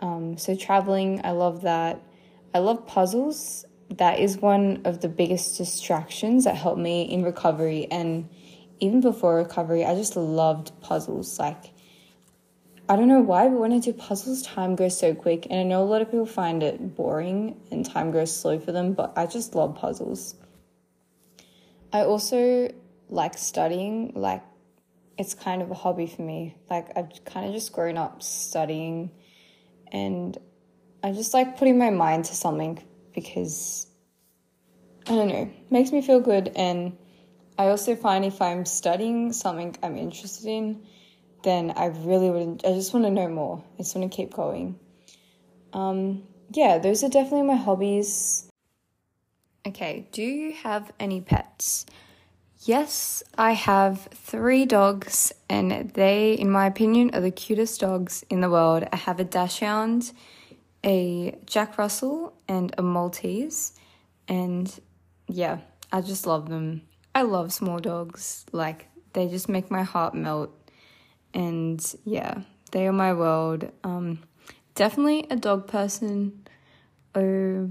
um, 0.00 0.36
so 0.36 0.54
traveling, 0.54 1.20
I 1.24 1.30
love 1.30 1.62
that. 1.62 2.02
I 2.54 2.58
love 2.58 2.86
puzzles. 2.86 3.64
That 3.90 4.18
is 4.18 4.38
one 4.38 4.82
of 4.84 5.00
the 5.00 5.08
biggest 5.08 5.56
distractions 5.56 6.44
that 6.44 6.56
helped 6.56 6.80
me 6.80 7.02
in 7.02 7.22
recovery. 7.22 7.86
And 7.90 8.28
even 8.80 9.00
before 9.00 9.36
recovery, 9.36 9.84
I 9.84 9.94
just 9.94 10.16
loved 10.16 10.78
puzzles. 10.80 11.38
Like, 11.38 11.72
I 12.88 12.94
don't 12.94 13.08
know 13.08 13.20
why, 13.20 13.48
but 13.48 13.58
when 13.58 13.72
I 13.72 13.80
do 13.80 13.92
puzzles, 13.92 14.42
time 14.42 14.76
goes 14.76 14.96
so 14.96 15.12
quick. 15.12 15.46
And 15.50 15.58
I 15.58 15.62
know 15.64 15.82
a 15.82 15.84
lot 15.84 16.02
of 16.02 16.10
people 16.10 16.26
find 16.26 16.62
it 16.62 16.94
boring 16.94 17.60
and 17.72 17.84
time 17.84 18.12
goes 18.12 18.34
slow 18.34 18.60
for 18.60 18.70
them, 18.70 18.92
but 18.92 19.12
I 19.16 19.26
just 19.26 19.56
love 19.56 19.74
puzzles. 19.74 20.36
I 21.92 22.02
also 22.02 22.70
like 23.08 23.36
studying, 23.38 24.12
like, 24.14 24.42
it's 25.18 25.34
kind 25.34 25.62
of 25.62 25.70
a 25.70 25.74
hobby 25.74 26.06
for 26.06 26.22
me. 26.22 26.56
Like, 26.70 26.96
I've 26.96 27.24
kind 27.24 27.46
of 27.46 27.54
just 27.54 27.72
grown 27.72 27.96
up 27.96 28.22
studying 28.22 29.10
and 29.90 30.38
I 31.02 31.12
just 31.12 31.34
like 31.34 31.58
putting 31.58 31.78
my 31.78 31.90
mind 31.90 32.26
to 32.26 32.34
something 32.34 32.82
because 33.14 33.86
I 35.08 35.12
don't 35.12 35.28
know, 35.28 35.50
makes 35.70 35.90
me 35.90 36.02
feel 36.02 36.20
good 36.20 36.52
and 36.54 36.96
I 37.58 37.68
also 37.68 37.96
find 37.96 38.24
if 38.24 38.42
I'm 38.42 38.66
studying 38.66 39.32
something 39.32 39.76
I'm 39.82 39.96
interested 39.96 40.46
in, 40.46 40.86
then 41.46 41.72
I 41.76 41.86
really 41.86 42.28
would 42.28 42.62
I 42.66 42.74
just 42.74 42.92
want 42.92 43.06
to 43.06 43.10
know 43.10 43.28
more. 43.28 43.62
I 43.74 43.82
just 43.82 43.94
want 43.94 44.10
to 44.10 44.14
keep 44.14 44.34
going. 44.34 44.78
Um 45.72 46.24
yeah, 46.50 46.78
those 46.78 47.02
are 47.04 47.08
definitely 47.08 47.46
my 47.46 47.56
hobbies. 47.56 48.48
Okay, 49.66 50.08
do 50.12 50.22
you 50.22 50.52
have 50.52 50.92
any 51.00 51.20
pets? 51.20 51.86
Yes, 52.60 53.22
I 53.36 53.52
have 53.52 54.08
three 54.12 54.64
dogs, 54.64 55.32
and 55.48 55.90
they, 55.90 56.32
in 56.32 56.50
my 56.50 56.66
opinion, 56.66 57.10
are 57.14 57.20
the 57.20 57.30
cutest 57.30 57.80
dogs 57.80 58.24
in 58.30 58.40
the 58.40 58.50
world. 58.50 58.88
I 58.92 58.96
have 58.96 59.20
a 59.20 59.24
Dachshund, 59.24 60.12
a 60.84 61.36
Jack 61.46 61.78
Russell, 61.78 62.32
and 62.48 62.74
a 62.78 62.82
Maltese. 62.82 63.72
And 64.26 64.72
yeah, 65.28 65.58
I 65.92 66.00
just 66.00 66.26
love 66.26 66.48
them. 66.48 66.82
I 67.14 67.22
love 67.22 67.52
small 67.52 67.78
dogs. 67.78 68.46
Like 68.52 68.88
they 69.12 69.28
just 69.28 69.48
make 69.48 69.70
my 69.70 69.82
heart 69.82 70.14
melt. 70.14 70.50
And 71.36 71.94
yeah, 72.04 72.40
they 72.72 72.86
are 72.86 72.92
my 72.92 73.12
world. 73.12 73.70
Um, 73.84 74.20
definitely 74.74 75.26
a 75.30 75.36
dog 75.36 75.68
person 75.68 76.46
over 77.14 77.68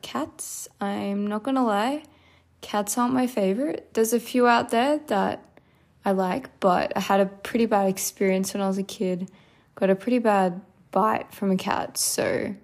cats. 0.00 0.66
I'm 0.80 1.26
not 1.26 1.42
gonna 1.42 1.64
lie, 1.64 2.04
cats 2.62 2.96
aren't 2.96 3.12
my 3.12 3.26
favorite. 3.26 3.90
There's 3.92 4.14
a 4.14 4.20
few 4.20 4.46
out 4.46 4.70
there 4.70 4.98
that 5.08 5.44
I 6.06 6.12
like, 6.12 6.58
but 6.58 6.96
I 6.96 7.00
had 7.00 7.20
a 7.20 7.26
pretty 7.26 7.66
bad 7.66 7.88
experience 7.88 8.54
when 8.54 8.62
I 8.62 8.66
was 8.66 8.78
a 8.78 8.82
kid. 8.82 9.30
Got 9.74 9.90
a 9.90 9.94
pretty 9.94 10.18
bad 10.18 10.62
bite 10.90 11.34
from 11.34 11.50
a 11.50 11.56
cat, 11.56 11.98
so 11.98 12.54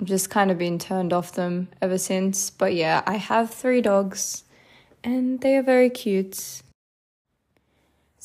I've 0.00 0.06
just 0.06 0.30
kind 0.30 0.52
of 0.52 0.58
been 0.58 0.78
turned 0.78 1.12
off 1.12 1.32
them 1.32 1.68
ever 1.82 1.98
since. 1.98 2.50
But 2.50 2.74
yeah, 2.74 3.02
I 3.06 3.16
have 3.16 3.52
three 3.52 3.80
dogs 3.80 4.44
and 5.02 5.40
they 5.40 5.56
are 5.56 5.62
very 5.62 5.90
cute. 5.90 6.62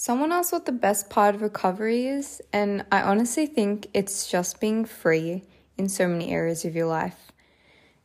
Someone 0.01 0.31
asked 0.31 0.53
what 0.53 0.65
the 0.65 0.71
best 0.71 1.09
part 1.09 1.35
of 1.35 1.41
recovery 1.41 2.07
is, 2.07 2.41
and 2.53 2.85
I 2.89 3.01
honestly 3.01 3.45
think 3.45 3.88
it's 3.93 4.31
just 4.31 4.62
being 4.62 4.85
free 4.85 5.43
in 5.77 5.89
so 5.89 6.07
many 6.07 6.31
areas 6.31 6.63
of 6.63 6.73
your 6.73 6.85
life. 6.85 7.33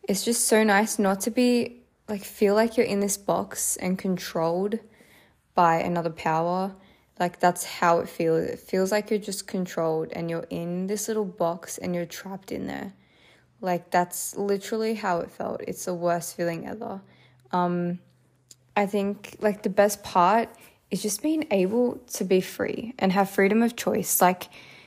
It's 0.02 0.24
just 0.24 0.48
so 0.48 0.64
nice 0.64 0.98
not 0.98 1.20
to 1.20 1.30
be 1.30 1.84
like 2.08 2.24
feel 2.24 2.56
like 2.56 2.76
you're 2.76 2.84
in 2.84 2.98
this 2.98 3.16
box 3.16 3.76
and 3.76 3.96
controlled 3.96 4.80
by 5.54 5.76
another 5.76 6.10
power. 6.10 6.74
Like 7.20 7.38
that's 7.38 7.62
how 7.62 8.00
it 8.00 8.08
feels. 8.08 8.42
It 8.42 8.58
feels 8.58 8.90
like 8.90 9.08
you're 9.08 9.20
just 9.20 9.46
controlled 9.46 10.08
and 10.14 10.28
you're 10.28 10.48
in 10.50 10.88
this 10.88 11.06
little 11.06 11.24
box 11.24 11.78
and 11.78 11.94
you're 11.94 12.06
trapped 12.06 12.50
in 12.50 12.66
there. 12.66 12.92
Like 13.60 13.92
that's 13.92 14.34
literally 14.34 14.94
how 14.94 15.20
it 15.20 15.30
felt. 15.30 15.60
It's 15.68 15.84
the 15.84 15.94
worst 15.94 16.36
feeling 16.36 16.66
ever. 16.66 17.02
Um 17.52 18.00
I 18.76 18.86
think 18.86 19.36
like 19.38 19.62
the 19.62 19.70
best 19.70 20.02
part 20.02 20.48
is 20.94 21.02
just 21.02 21.22
being 21.22 21.44
able 21.50 22.00
to 22.06 22.22
be 22.24 22.40
free 22.40 22.94
and 23.00 23.10
have 23.10 23.28
freedom 23.28 23.62
of 23.62 23.74
choice, 23.74 24.20
like 24.20 24.44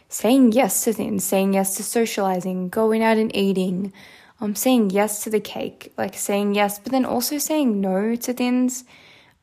saying 0.08 0.54
yes 0.54 0.86
to 0.86 0.94
things, 0.94 1.26
saying 1.26 1.54
yes 1.54 1.76
to 1.76 1.84
socializing, 1.84 2.70
going 2.70 3.04
out 3.04 3.18
and 3.18 3.36
eating, 3.36 3.92
um, 4.40 4.56
saying 4.56 4.90
yes 4.90 5.26
to 5.26 5.30
the 5.30 5.42
cake, 5.42 5.92
like 5.98 6.16
saying 6.16 6.56
yes, 6.56 6.80
but 6.80 6.94
then 6.94 7.04
also 7.04 7.38
saying 7.38 7.82
no 7.82 8.16
to 8.16 8.32
things, 8.32 8.86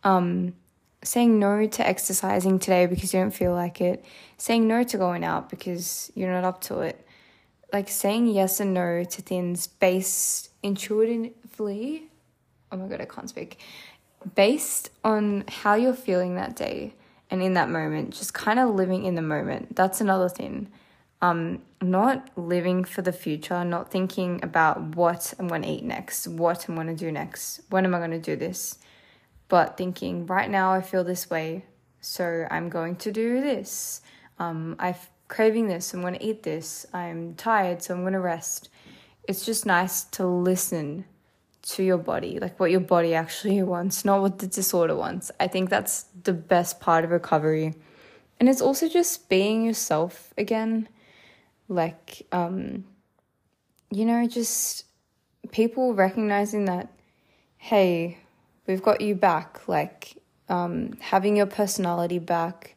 um, 0.05 0.55
saying 1.03 1.39
no 1.39 1.67
to 1.67 1.87
exercising 1.87 2.59
today 2.59 2.87
because 2.87 3.13
you 3.13 3.21
don't 3.21 3.31
feel 3.31 3.53
like 3.53 3.83
it, 3.83 4.03
saying 4.39 4.67
no 4.67 4.83
to 4.83 4.97
going 4.97 5.23
out 5.23 5.51
because 5.51 6.11
you're 6.15 6.33
not 6.33 6.45
up 6.45 6.63
to 6.63 6.81
it, 6.81 7.07
like 7.75 7.91
saying 7.91 8.29
yes 8.29 8.59
and 8.59 8.73
no 8.73 9.05
to 9.05 9.21
things 9.21 9.67
based 9.67 10.49
intuitively. 10.63 12.05
Oh 12.73 12.79
my 12.79 12.89
god, 12.89 13.03
I 13.03 13.05
can't 13.05 13.29
speak 13.29 13.59
based 14.35 14.91
on 15.03 15.45
how 15.49 15.75
you're 15.75 15.95
feeling 15.95 16.37
that 16.37 16.57
day 16.57 16.95
and 17.31 17.43
in 17.43 17.55
that 17.55 17.71
moment, 17.71 18.15
just 18.15 18.35
kind 18.35 18.59
of 18.59 18.75
living 18.75 19.05
in 19.05 19.15
the 19.15 19.23
moment. 19.23 19.75
That's 19.77 20.01
another 20.01 20.29
thing. 20.29 20.71
Um, 21.21 21.63
not 21.81 22.29
living 22.37 22.85
for 22.85 23.03
the 23.03 23.13
future, 23.13 23.65
not 23.65 23.91
thinking 23.91 24.41
about 24.43 24.81
what 24.97 25.33
I'm 25.39 25.49
going 25.49 25.63
to 25.63 25.69
eat 25.69 25.85
next, 25.85 26.29
what 26.29 26.69
I'm 26.69 26.75
going 26.75 26.87
to 26.87 26.95
do 26.95 27.11
next, 27.11 27.61
when 27.71 27.85
am 27.85 27.95
I 27.95 27.99
going 27.99 28.11
to 28.11 28.19
do 28.19 28.37
this, 28.37 28.79
but 29.49 29.77
thinking 29.77 30.27
right 30.27 30.51
now 30.51 30.73
I 30.73 30.83
feel 30.83 31.03
this 31.03 31.31
way, 31.31 31.65
so 32.01 32.47
I'm 32.51 32.69
going 32.69 32.97
to 32.97 33.13
do 33.13 33.41
this. 33.41 34.03
Um, 34.39 34.77
I'm 34.79 34.97
craving 35.29 35.69
this, 35.69 35.95
I'm 35.95 36.03
going 36.03 36.15
to 36.15 36.25
eat 36.25 36.43
this. 36.43 36.85
I'm 36.93 37.35
tired, 37.35 37.83
so 37.83 37.95
I'm 37.95 38.03
going 38.03 38.13
to 38.13 38.21
rest. 38.21 38.69
It's 39.27 39.47
just 39.47 39.65
nice 39.65 40.05
to 40.05 40.27
listen 40.27 41.07
to 41.65 41.83
your 41.83 41.99
body, 41.99 42.39
like 42.39 42.61
what 42.61 42.71
your 42.71 42.81
body 42.81 43.15
actually 43.15 43.63
wants, 43.63 44.05
not 44.05 44.21
what 44.21 44.39
the 44.39 44.47
disorder 44.47 44.95
wants. 44.95 45.31
I 45.41 45.47
think 45.47 45.71
that's 45.71 46.05
the 46.23 46.33
best 46.33 46.81
part 46.81 47.05
of 47.05 47.11
recovery. 47.11 47.75
And 48.39 48.49
it's 48.49 48.61
also 48.61 48.89
just 48.89 49.29
being 49.29 49.65
yourself 49.65 50.35
again. 50.37 50.89
Like, 51.69 52.27
um, 52.33 52.85
you 53.91 54.05
know, 54.05 54.27
just 54.27 54.85
people 55.53 55.95
recognizing 55.95 56.67
that, 56.67 56.93
hey, 57.57 58.19
we've 58.67 58.83
got 58.83 59.01
you 59.01 59.15
back, 59.15 59.67
like 59.67 60.19
um, 60.49 60.93
having 61.01 61.37
your 61.37 61.47
personality 61.47 62.19
back. 62.19 62.77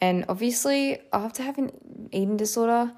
And 0.00 0.24
obviously, 0.28 0.98
after 1.12 1.42
having 1.42 2.08
eating 2.12 2.36
disorder, 2.38 2.92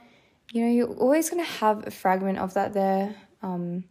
you 0.52 0.64
know, 0.64 0.70
you're 0.70 0.94
always 0.94 1.28
going 1.28 1.44
to 1.44 1.50
have 1.50 1.86
a 1.86 1.90
fragment 1.90 2.38
of 2.38 2.54
that 2.54 2.72
there. 2.72 3.16
Um, 3.42 3.84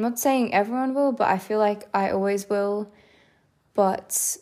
I'm 0.00 0.12
not 0.12 0.18
saying 0.18 0.54
everyone 0.54 0.94
will, 0.94 1.12
but 1.12 1.28
I 1.28 1.36
feel 1.36 1.58
like 1.58 1.86
I 1.92 2.10
always 2.10 2.48
will. 2.48 2.90
But 3.74 4.38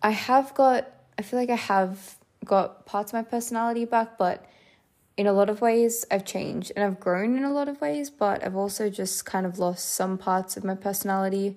I 0.00 0.10
have 0.10 0.54
got, 0.54 0.86
I 1.18 1.22
feel 1.22 1.40
like 1.40 1.50
I 1.50 1.56
have 1.56 2.18
got 2.44 2.86
parts 2.86 3.10
of 3.10 3.14
my 3.14 3.22
personality 3.22 3.84
back, 3.84 4.16
but 4.16 4.46
in 5.16 5.26
a 5.26 5.32
lot 5.32 5.50
of 5.50 5.60
ways 5.60 6.04
I've 6.08 6.24
changed 6.24 6.70
and 6.76 6.84
I've 6.84 7.00
grown 7.00 7.36
in 7.36 7.42
a 7.42 7.52
lot 7.52 7.68
of 7.68 7.80
ways, 7.80 8.10
but 8.10 8.44
I've 8.44 8.54
also 8.54 8.88
just 8.88 9.26
kind 9.26 9.44
of 9.44 9.58
lost 9.58 9.88
some 9.92 10.16
parts 10.16 10.56
of 10.56 10.62
my 10.62 10.76
personality. 10.76 11.56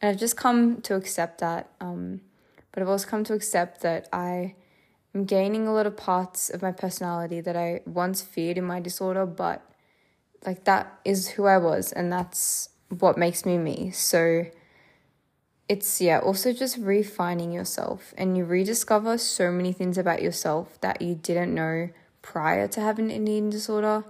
And 0.00 0.10
I've 0.10 0.20
just 0.20 0.36
come 0.36 0.80
to 0.82 0.94
accept 0.94 1.40
that. 1.40 1.70
Um, 1.80 2.20
but 2.70 2.80
I've 2.80 2.88
also 2.88 3.08
come 3.08 3.24
to 3.24 3.34
accept 3.34 3.80
that 3.80 4.08
I 4.12 4.54
am 5.16 5.24
gaining 5.24 5.66
a 5.66 5.74
lot 5.74 5.88
of 5.88 5.96
parts 5.96 6.48
of 6.48 6.62
my 6.62 6.70
personality 6.70 7.40
that 7.40 7.56
I 7.56 7.80
once 7.86 8.22
feared 8.22 8.56
in 8.56 8.62
my 8.62 8.78
disorder, 8.78 9.26
but 9.26 9.68
like 10.44 10.64
that 10.64 10.98
is 11.04 11.28
who 11.28 11.46
I 11.46 11.58
was 11.58 11.92
and 11.92 12.12
that's 12.12 12.70
what 12.98 13.18
makes 13.18 13.44
me 13.44 13.58
me. 13.58 13.90
So 13.90 14.46
it's 15.68 16.00
yeah, 16.00 16.18
also 16.20 16.52
just 16.52 16.78
refining 16.78 17.52
yourself 17.52 18.14
and 18.16 18.36
you 18.36 18.44
rediscover 18.44 19.18
so 19.18 19.50
many 19.50 19.72
things 19.72 19.98
about 19.98 20.22
yourself 20.22 20.80
that 20.80 21.02
you 21.02 21.14
didn't 21.14 21.54
know 21.54 21.90
prior 22.22 22.66
to 22.68 22.80
having 22.80 23.10
an 23.10 23.28
eating 23.28 23.50
disorder. 23.50 24.04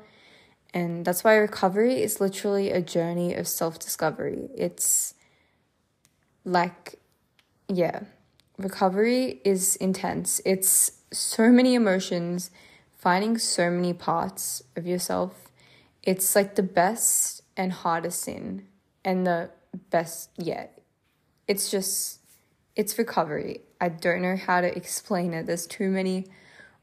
And 0.73 1.05
that's 1.05 1.25
why 1.25 1.35
recovery 1.35 2.03
is 2.03 2.21
literally 2.21 2.71
a 2.71 2.81
journey 2.81 3.35
of 3.35 3.49
self-discovery. 3.49 4.51
It's 4.57 5.15
like 6.45 6.99
yeah, 7.69 8.01
recovery 8.57 9.41
is 9.45 9.77
intense. 9.77 10.41
It's 10.45 10.93
so 11.13 11.51
many 11.51 11.75
emotions, 11.75 12.51
finding 12.97 13.39
so 13.39 13.71
many 13.71 13.93
parts 13.93 14.63
of 14.77 14.87
yourself 14.87 15.48
it's 16.09 16.35
like 16.35 16.55
the 16.55 16.63
best 16.63 17.43
and 17.55 17.71
hardest 17.71 18.23
sin 18.23 18.67
and 19.05 19.27
the 19.27 19.51
best 19.91 20.31
yet. 20.39 20.81
It's 21.47 21.71
just, 21.71 22.21
it's 22.75 22.97
recovery. 22.97 23.61
I 23.79 23.91
don't 23.91 24.23
know 24.23 24.37
how 24.37 24.63
to 24.63 24.75
explain 24.75 25.35
it. 25.35 25.45
There's 25.45 25.67
too 25.67 25.91
many 25.91 26.25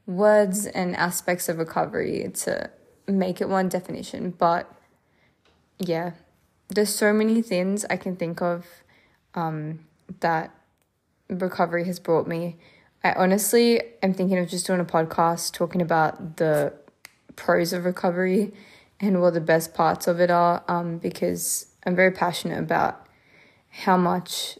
words 0.06 0.66
and 0.66 0.94
aspects 0.94 1.48
of 1.48 1.58
recovery 1.58 2.30
to 2.34 2.70
make 3.08 3.40
it 3.40 3.48
one 3.48 3.68
definition. 3.68 4.30
But 4.30 4.72
yeah, 5.80 6.12
there's 6.68 6.94
so 6.94 7.12
many 7.12 7.42
things 7.42 7.84
I 7.90 7.96
can 7.96 8.14
think 8.14 8.40
of 8.40 8.64
um, 9.34 9.80
that 10.20 10.54
recovery 11.28 11.84
has 11.86 11.98
brought 11.98 12.28
me. 12.28 12.58
I 13.02 13.10
honestly 13.14 13.82
am 14.04 14.14
thinking 14.14 14.38
of 14.38 14.48
just 14.48 14.68
doing 14.68 14.78
a 14.78 14.84
podcast 14.84 15.52
talking 15.52 15.82
about 15.82 16.36
the 16.36 16.74
pros 17.34 17.72
of 17.72 17.84
recovery 17.84 18.52
and 19.00 19.20
what 19.20 19.34
the 19.34 19.40
best 19.40 19.74
parts 19.74 20.06
of 20.06 20.20
it 20.20 20.30
are 20.30 20.64
um, 20.68 20.98
because 20.98 21.66
I'm 21.84 21.94
very 21.94 22.10
passionate 22.10 22.58
about 22.58 23.06
how 23.70 23.96
much 23.96 24.58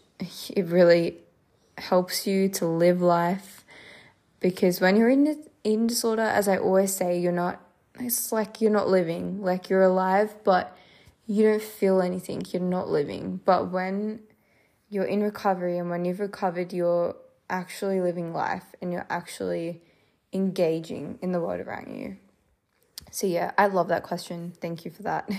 it 0.51 0.67
really 0.67 1.19
helps 1.79 2.27
you 2.27 2.49
to 2.51 2.67
live 2.67 3.01
life. 3.01 3.65
Because 4.41 4.81
when 4.81 4.97
you're 4.97 5.09
in 5.09 5.45
eating 5.65 5.87
disorder, 5.87 6.23
as 6.23 6.49
I 6.49 6.59
always 6.59 6.95
say, 6.95 7.19
you're 7.19 7.33
not, 7.33 7.61
it's 7.99 8.31
like 8.31 8.61
you're 8.61 8.71
not 8.71 8.89
living, 8.89 9.43
like 9.43 9.71
you're 9.71 9.83
alive, 9.83 10.35
but 10.45 10.77
you 11.27 11.45
don't 11.45 11.63
feel 11.63 12.01
anything, 12.01 12.43
you're 12.53 12.63
not 12.63 12.89
living. 12.89 13.41
But 13.45 13.71
when 13.71 14.21
you're 14.89 15.05
in 15.05 15.23
recovery 15.23 15.79
and 15.79 15.91
when 15.91 16.05
you've 16.05 16.21
recovered, 16.21 16.73
you're 16.73 17.17
actually 17.49 18.01
living 18.01 18.33
life 18.33 18.75
and 18.81 18.93
you're 18.93 19.07
actually 19.09 19.83
engaging 20.33 21.19
in 21.23 21.33
the 21.33 21.41
world 21.41 21.61
around 21.61 21.99
you. 21.99 22.19
So, 23.17 23.27
yeah, 23.27 23.53
I 23.57 23.69
love 23.69 23.89
that 23.89 24.03
question. 24.03 24.53
Thank 24.61 24.85
you 24.85 24.91
for 24.91 25.03
that. 25.05 25.27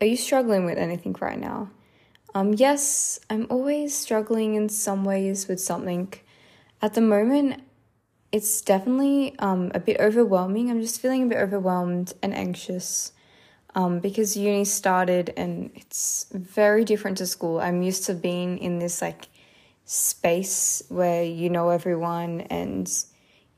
Are 0.00 0.06
you 0.06 0.16
struggling 0.16 0.64
with 0.64 0.78
anything 0.78 1.16
right 1.20 1.40
now? 1.40 1.70
Um, 2.36 2.54
yes, 2.54 3.18
I'm 3.28 3.48
always 3.50 3.92
struggling 3.92 4.54
in 4.54 4.68
some 4.68 5.04
ways 5.04 5.48
with 5.48 5.60
something. 5.60 6.14
At 6.80 6.94
the 6.94 7.00
moment, 7.00 7.64
it's 8.30 8.60
definitely 8.60 9.36
um, 9.40 9.72
a 9.74 9.80
bit 9.80 9.98
overwhelming. 9.98 10.70
I'm 10.70 10.80
just 10.80 11.00
feeling 11.00 11.24
a 11.24 11.26
bit 11.26 11.38
overwhelmed 11.38 12.12
and 12.22 12.32
anxious 12.32 13.10
um, 13.74 13.98
because 13.98 14.36
uni 14.36 14.64
started 14.64 15.34
and 15.36 15.72
it's 15.74 16.26
very 16.32 16.84
different 16.84 17.18
to 17.18 17.26
school. 17.26 17.58
I'm 17.58 17.82
used 17.82 18.04
to 18.04 18.14
being 18.14 18.58
in 18.58 18.78
this 18.78 19.02
like 19.02 19.26
space 19.84 20.80
where 20.88 21.24
you 21.24 21.50
know 21.50 21.70
everyone 21.70 22.42
and 22.42 22.88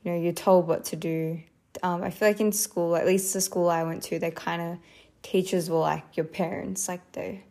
you 0.01 0.11
know 0.11 0.17
you're 0.17 0.33
told 0.33 0.67
what 0.67 0.85
to 0.85 0.95
do 0.95 1.39
um, 1.81 2.03
I 2.03 2.09
feel 2.09 2.27
like 2.27 2.39
in 2.39 2.51
school, 2.51 2.95
at 2.95 3.05
least 3.05 3.33
the 3.33 3.41
school 3.41 3.69
I 3.69 3.83
went 3.83 4.03
to, 4.03 4.19
they 4.19 4.31
kind 4.31 4.61
of 4.61 4.77
teachers 5.23 5.69
were 5.69 5.79
like 5.79 6.15
your 6.15 6.25
parents, 6.25 6.87
like 6.87 7.11
they, 7.13 7.43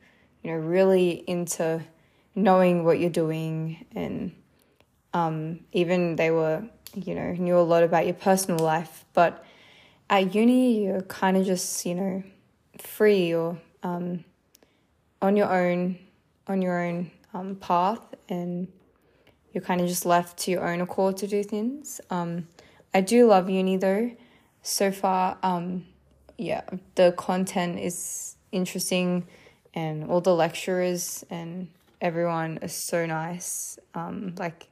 you 0.43 0.51
know, 0.51 0.57
really 0.59 1.25
into 1.27 1.83
knowing 2.35 2.85
what 2.85 2.99
you're 2.99 3.11
doing 3.11 3.85
and 3.95 4.33
um, 5.15 5.61
even 5.73 6.17
they 6.17 6.31
were 6.31 6.65
you 6.95 7.15
know 7.15 7.33
knew 7.33 7.59
a 7.59 7.61
lot 7.61 7.83
about 7.83 8.07
your 8.07 8.15
personal 8.15 8.65
life. 8.65 9.05
But 9.13 9.45
at 10.11 10.35
uni 10.35 10.85
you're 10.85 11.03
kind 11.03 11.37
of 11.37 11.47
just 11.47 11.85
you 11.87 11.95
know 11.95 12.23
free 12.79 13.35
or 13.35 13.59
um, 13.83 14.25
on 15.21 15.37
your 15.37 15.53
own 15.53 15.99
on 16.47 16.63
your 16.63 16.81
own 16.81 17.11
um, 17.35 17.57
path 17.57 18.15
and 18.29 18.69
you're 19.53 19.63
kind 19.63 19.81
of 19.81 19.87
just 19.87 20.07
left 20.07 20.39
to 20.39 20.51
your 20.51 20.67
own 20.67 20.81
accord 20.81 21.17
to 21.19 21.27
do 21.27 21.43
things. 21.43 22.01
Um, 22.11 22.49
i 22.95 23.01
do 23.01 23.27
love 23.27 23.49
uni 23.49 23.77
though 23.77 24.11
so 24.63 24.91
far 24.93 25.39
um, 25.43 25.85
yeah 26.39 26.63
the 26.95 27.13
content 27.13 27.79
is 27.79 28.37
interesting 28.53 29.27
and 29.75 30.05
all 30.11 30.21
the 30.21 30.35
lecturers 30.35 31.25
and 31.31 31.69
everyone 32.01 32.59
is 32.63 32.73
so 32.73 33.07
nice 33.07 33.79
um, 33.95 34.35
like 34.39 34.69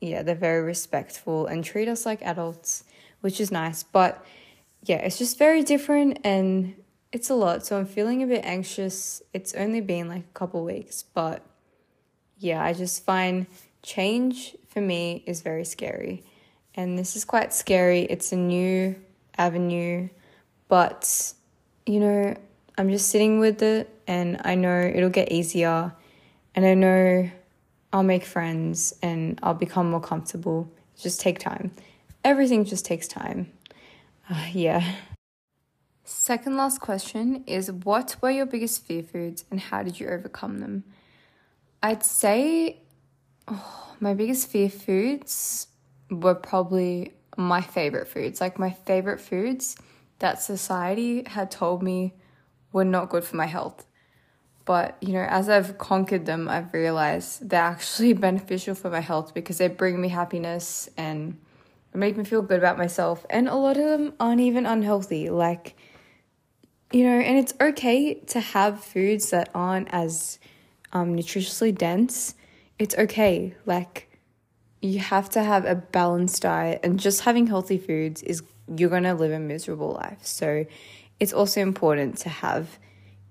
yeah 0.00 0.22
they're 0.22 0.34
very 0.34 0.62
respectful 0.62 1.46
and 1.46 1.64
treat 1.64 1.88
us 1.88 2.06
like 2.06 2.22
adults 2.22 2.84
which 3.20 3.40
is 3.40 3.50
nice 3.50 3.82
but 3.82 4.24
yeah 4.84 4.96
it's 4.96 5.18
just 5.18 5.38
very 5.38 5.62
different 5.62 6.18
and 6.24 6.74
it's 7.14 7.30
a 7.30 7.34
lot. 7.34 7.64
So 7.64 7.78
I'm 7.78 7.86
feeling 7.86 8.24
a 8.24 8.26
bit 8.26 8.44
anxious. 8.44 9.22
It's 9.32 9.54
only 9.54 9.80
been 9.80 10.08
like 10.08 10.24
a 10.24 10.38
couple 10.38 10.64
weeks, 10.64 11.04
but 11.04 11.42
yeah, 12.38 12.62
I 12.62 12.72
just 12.72 13.04
find 13.04 13.46
change 13.82 14.56
for 14.68 14.80
me 14.80 15.22
is 15.24 15.40
very 15.40 15.64
scary. 15.64 16.24
And 16.76 16.98
this 16.98 17.16
is 17.16 17.24
quite 17.24 17.52
scary. 17.52 18.00
It's 18.02 18.32
a 18.32 18.36
new 18.36 18.96
avenue, 19.36 20.08
but 20.68 21.34
you 21.86 22.00
know, 22.00 22.36
I'm 22.76 22.90
just 22.90 23.08
sitting 23.08 23.38
with 23.38 23.62
it 23.62 23.88
and 24.06 24.40
I 24.44 24.54
know 24.54 24.80
it'll 24.80 25.10
get 25.10 25.30
easier 25.30 25.94
and 26.54 26.66
I 26.66 26.74
know 26.74 27.30
I'll 27.92 28.02
make 28.02 28.24
friends 28.24 28.94
and 29.02 29.38
I'll 29.42 29.54
become 29.54 29.90
more 29.90 30.00
comfortable. 30.00 30.70
Just 30.98 31.20
take 31.20 31.38
time. 31.38 31.70
Everything 32.24 32.64
just 32.64 32.84
takes 32.84 33.06
time. 33.06 33.52
Uh, 34.28 34.46
yeah. 34.52 34.96
Second 36.04 36.56
last 36.56 36.80
question 36.80 37.44
is 37.46 37.70
what 37.70 38.16
were 38.20 38.30
your 38.30 38.46
biggest 38.46 38.84
fear 38.84 39.02
foods 39.02 39.44
and 39.50 39.60
how 39.60 39.82
did 39.82 40.00
you 40.00 40.08
overcome 40.08 40.58
them? 40.58 40.84
I'd 41.82 42.02
say 42.02 42.80
oh, 43.46 43.94
my 44.00 44.14
biggest 44.14 44.48
fear 44.48 44.68
foods 44.68 45.68
were 46.10 46.34
probably 46.34 47.12
my 47.36 47.60
favorite 47.60 48.08
foods. 48.08 48.40
Like 48.40 48.58
my 48.58 48.70
favorite 48.70 49.20
foods 49.20 49.76
that 50.18 50.40
society 50.40 51.24
had 51.26 51.50
told 51.50 51.82
me 51.82 52.14
were 52.72 52.84
not 52.84 53.08
good 53.08 53.24
for 53.24 53.36
my 53.36 53.46
health. 53.46 53.86
But, 54.64 54.96
you 55.00 55.12
know, 55.12 55.26
as 55.28 55.48
I've 55.48 55.76
conquered 55.76 56.24
them, 56.24 56.48
I've 56.48 56.72
realized 56.72 57.50
they're 57.50 57.60
actually 57.60 58.12
beneficial 58.28 58.74
for 58.74 58.90
my 58.90 59.00
health 59.00 59.34
because 59.34 59.58
they 59.58 59.68
bring 59.68 60.00
me 60.00 60.08
happiness 60.08 60.88
and 60.96 61.38
make 61.92 62.16
me 62.16 62.24
feel 62.24 62.42
good 62.42 62.58
about 62.58 62.78
myself. 62.78 63.24
And 63.30 63.48
a 63.48 63.54
lot 63.54 63.76
of 63.76 63.84
them 63.84 64.14
aren't 64.18 64.40
even 64.40 64.66
unhealthy. 64.66 65.28
Like, 65.30 65.76
you 66.92 67.04
know, 67.04 67.18
and 67.18 67.38
it's 67.38 67.54
okay 67.60 68.14
to 68.14 68.40
have 68.40 68.82
foods 68.82 69.30
that 69.30 69.50
aren't 69.54 69.88
as 69.92 70.38
um, 70.92 71.14
nutritiously 71.14 71.76
dense. 71.76 72.34
It's 72.78 72.96
okay. 72.96 73.54
Like, 73.66 74.10
you 74.84 74.98
have 74.98 75.30
to 75.30 75.42
have 75.42 75.64
a 75.64 75.74
balanced 75.74 76.42
diet, 76.42 76.80
and 76.82 77.00
just 77.00 77.22
having 77.22 77.46
healthy 77.46 77.78
foods 77.78 78.22
is 78.22 78.42
you're 78.76 78.90
going 78.90 79.04
to 79.04 79.14
live 79.14 79.32
a 79.32 79.38
miserable 79.38 79.92
life. 79.92 80.24
So, 80.24 80.66
it's 81.20 81.32
also 81.32 81.60
important 81.60 82.18
to 82.18 82.28
have, 82.28 82.78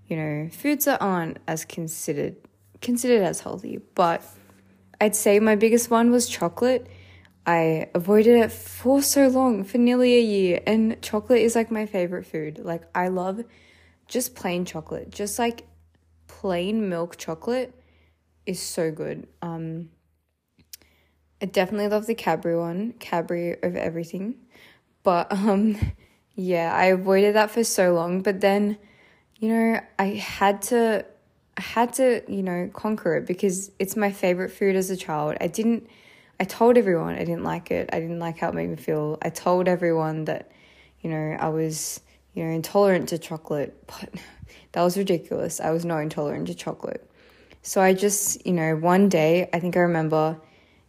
you 0.07 0.15
know, 0.15 0.49
foods 0.49 0.85
that 0.85 1.01
aren't 1.01 1.37
as 1.47 1.65
considered 1.65 2.35
considered 2.81 3.23
as 3.23 3.41
healthy. 3.41 3.79
But 3.95 4.23
I'd 4.99 5.15
say 5.15 5.39
my 5.39 5.55
biggest 5.55 5.89
one 5.89 6.11
was 6.11 6.27
chocolate. 6.27 6.87
I 7.45 7.89
avoided 7.93 8.37
it 8.37 8.51
for 8.51 9.01
so 9.01 9.27
long, 9.27 9.63
for 9.63 9.77
nearly 9.77 10.17
a 10.17 10.21
year, 10.21 10.61
and 10.65 11.01
chocolate 11.01 11.41
is 11.41 11.55
like 11.55 11.71
my 11.71 11.85
favorite 11.85 12.25
food. 12.25 12.59
Like, 12.59 12.83
I 12.95 13.09
love 13.09 13.43
just 14.07 14.33
plain 14.33 14.63
chocolate, 14.65 15.09
just 15.09 15.37
like 15.39 15.67
plain 16.27 16.89
milk 16.89 17.17
chocolate 17.17 17.73
is 18.45 18.61
so 18.61 18.91
good. 18.91 19.27
Um, 19.41 19.89
I 21.43 21.45
definitely 21.45 21.89
love 21.89 22.08
the 22.08 22.15
Cadbury 22.15 22.58
one, 22.58 22.93
Cadbury 22.93 23.58
over 23.62 23.77
everything. 23.77 24.36
But 25.03 25.32
um, 25.32 25.77
yeah, 26.36 26.73
I 26.73 26.86
avoided 26.86 27.36
that 27.36 27.51
for 27.51 27.63
so 27.65 27.93
long. 27.93 28.21
But 28.21 28.41
then, 28.41 28.77
you 29.38 29.49
know, 29.49 29.82
I 29.99 30.06
had 30.06 30.62
to, 30.63 31.06
I 31.58 31.62
had 31.62 31.93
to, 31.95 32.23
you 32.29 32.41
know, 32.41 32.71
conquer 32.73 33.15
it 33.17 33.27
because 33.27 33.71
it's 33.77 33.97
my 33.97 34.12
favorite 34.12 34.51
food 34.51 34.77
as 34.77 34.89
a 34.89 34.95
child. 34.95 35.36
I 35.41 35.47
didn't 35.47 35.89
I 36.39 36.45
told 36.45 36.77
everyone 36.77 37.15
I 37.15 37.19
didn't 37.19 37.43
like 37.43 37.71
it. 37.71 37.89
I 37.93 37.99
didn't 37.99 38.19
like 38.19 38.39
how 38.39 38.49
it 38.49 38.56
made 38.56 38.69
me 38.69 38.75
feel. 38.75 39.17
I 39.21 39.29
told 39.29 39.67
everyone 39.67 40.25
that, 40.25 40.51
you 41.01 41.10
know, 41.10 41.38
I 41.39 41.49
was, 41.49 42.01
you 42.34 42.43
know, 42.43 42.51
intolerant 42.51 43.10
to 43.10 43.17
chocolate, 43.17 43.75
but 43.88 44.10
that 44.71 44.82
was 44.82 44.97
ridiculous. 44.97 45.60
I 45.60 45.71
was 45.71 45.86
not 45.86 45.99
intolerant 45.99 46.47
to 46.47 46.56
chocolate. 46.56 47.10
So 47.62 47.82
I 47.82 47.93
just, 47.93 48.45
you 48.45 48.53
know, 48.53 48.75
one 48.75 49.10
day, 49.10 49.49
I 49.53 49.60
think 49.60 49.77
I 49.77 49.82
remember 49.82 50.38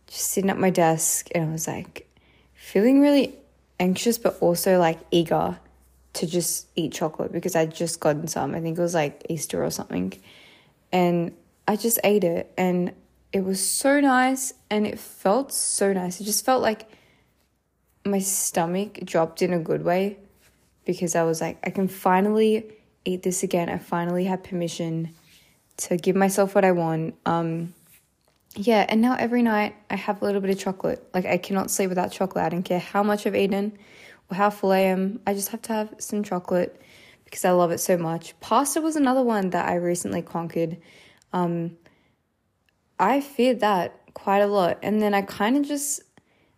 just 0.07 0.31
sitting 0.31 0.51
at 0.51 0.59
my 0.59 0.71
desk 0.71 1.29
and 1.35 1.49
I 1.49 1.53
was 1.53 1.67
like 1.67 2.09
feeling 2.55 3.01
really 3.01 3.35
anxious, 3.79 4.19
but 4.19 4.37
also 4.41 4.79
like 4.79 4.99
eager 5.11 5.59
to 6.15 6.27
just 6.27 6.69
eat 6.77 6.93
chocolate 6.93 7.33
because 7.33 7.57
I'd 7.57 7.75
just 7.75 8.01
gotten 8.01 8.29
some. 8.29 8.55
I 8.55 8.61
think 8.61 8.79
it 8.79 8.81
was 8.81 8.95
like 8.95 9.27
Easter 9.29 9.65
or 9.65 9.71
something. 9.71 10.13
And 10.93 11.33
I 11.67 11.77
just 11.77 11.99
ate 12.05 12.25
it. 12.25 12.53
And 12.57 12.93
it 13.33 13.45
was 13.45 13.65
so 13.65 14.01
nice 14.01 14.55
and 14.71 14.87
it 14.87 14.99
felt 14.99 15.53
so 15.53 15.93
nice. 15.93 16.21
It 16.21 16.25
just 16.25 16.45
felt 16.45 16.63
like 16.63 16.89
my 18.05 18.21
stomach 18.21 19.01
dropped 19.05 19.43
in 19.43 19.53
a 19.53 19.59
good 19.59 19.85
way 19.85 20.19
because 20.85 21.17
I 21.17 21.25
was 21.25 21.41
like, 21.41 21.59
I 21.65 21.71
can 21.71 21.89
finally 21.89 22.65
eat 23.05 23.23
this 23.23 23.43
again. 23.43 23.69
I 23.69 23.79
finally 23.79 24.25
had 24.25 24.45
permission 24.45 25.15
to 25.79 25.97
give 25.97 26.15
myself 26.15 26.55
what 26.55 26.65
I 26.65 26.73
want. 26.73 27.17
Um, 27.27 27.75
yeah, 28.55 28.87
and 28.89 29.01
now 29.01 29.17
every 29.17 29.43
night 29.43 29.75
I 29.91 29.97
have 29.97 30.23
a 30.23 30.25
little 30.25 30.41
bit 30.41 30.51
of 30.51 30.59
chocolate. 30.59 31.07
Like 31.13 31.27
I 31.27 31.39
cannot 31.39 31.71
sleep 31.71 31.89
without 31.89 32.13
chocolate. 32.13 32.45
I 32.45 32.49
don't 32.49 32.63
care 32.63 32.79
how 32.79 33.03
much 33.03 33.27
I've 33.27 33.35
eaten 33.37 33.77
or 34.31 34.37
how 34.37 34.51
full 34.51 34.73
I 34.73 34.81
am. 34.81 35.21
I 35.27 35.35
just 35.35 35.49
have 35.49 35.63
to 35.63 35.73
have 35.73 35.95
some 35.99 36.23
chocolate 36.23 36.81
because 37.25 37.45
I 37.45 37.51
love 37.51 37.73
it 37.73 37.79
so 37.79 37.97
much. 37.97 38.39
Pasta 38.41 38.81
was 38.81 38.97
another 38.97 39.23
one 39.23 39.51
that 39.51 39.69
I 39.69 39.75
recently 39.77 40.23
conquered. 40.23 40.77
Um, 41.33 41.77
I 42.99 43.21
feared 43.21 43.61
that 43.61 43.99
quite 44.15 44.41
a 44.41 44.47
lot. 44.47 44.79
And 44.83 45.03
then 45.03 45.15
I 45.15 45.23
kind 45.23 45.57
of 45.57 45.65
just, 45.67 46.01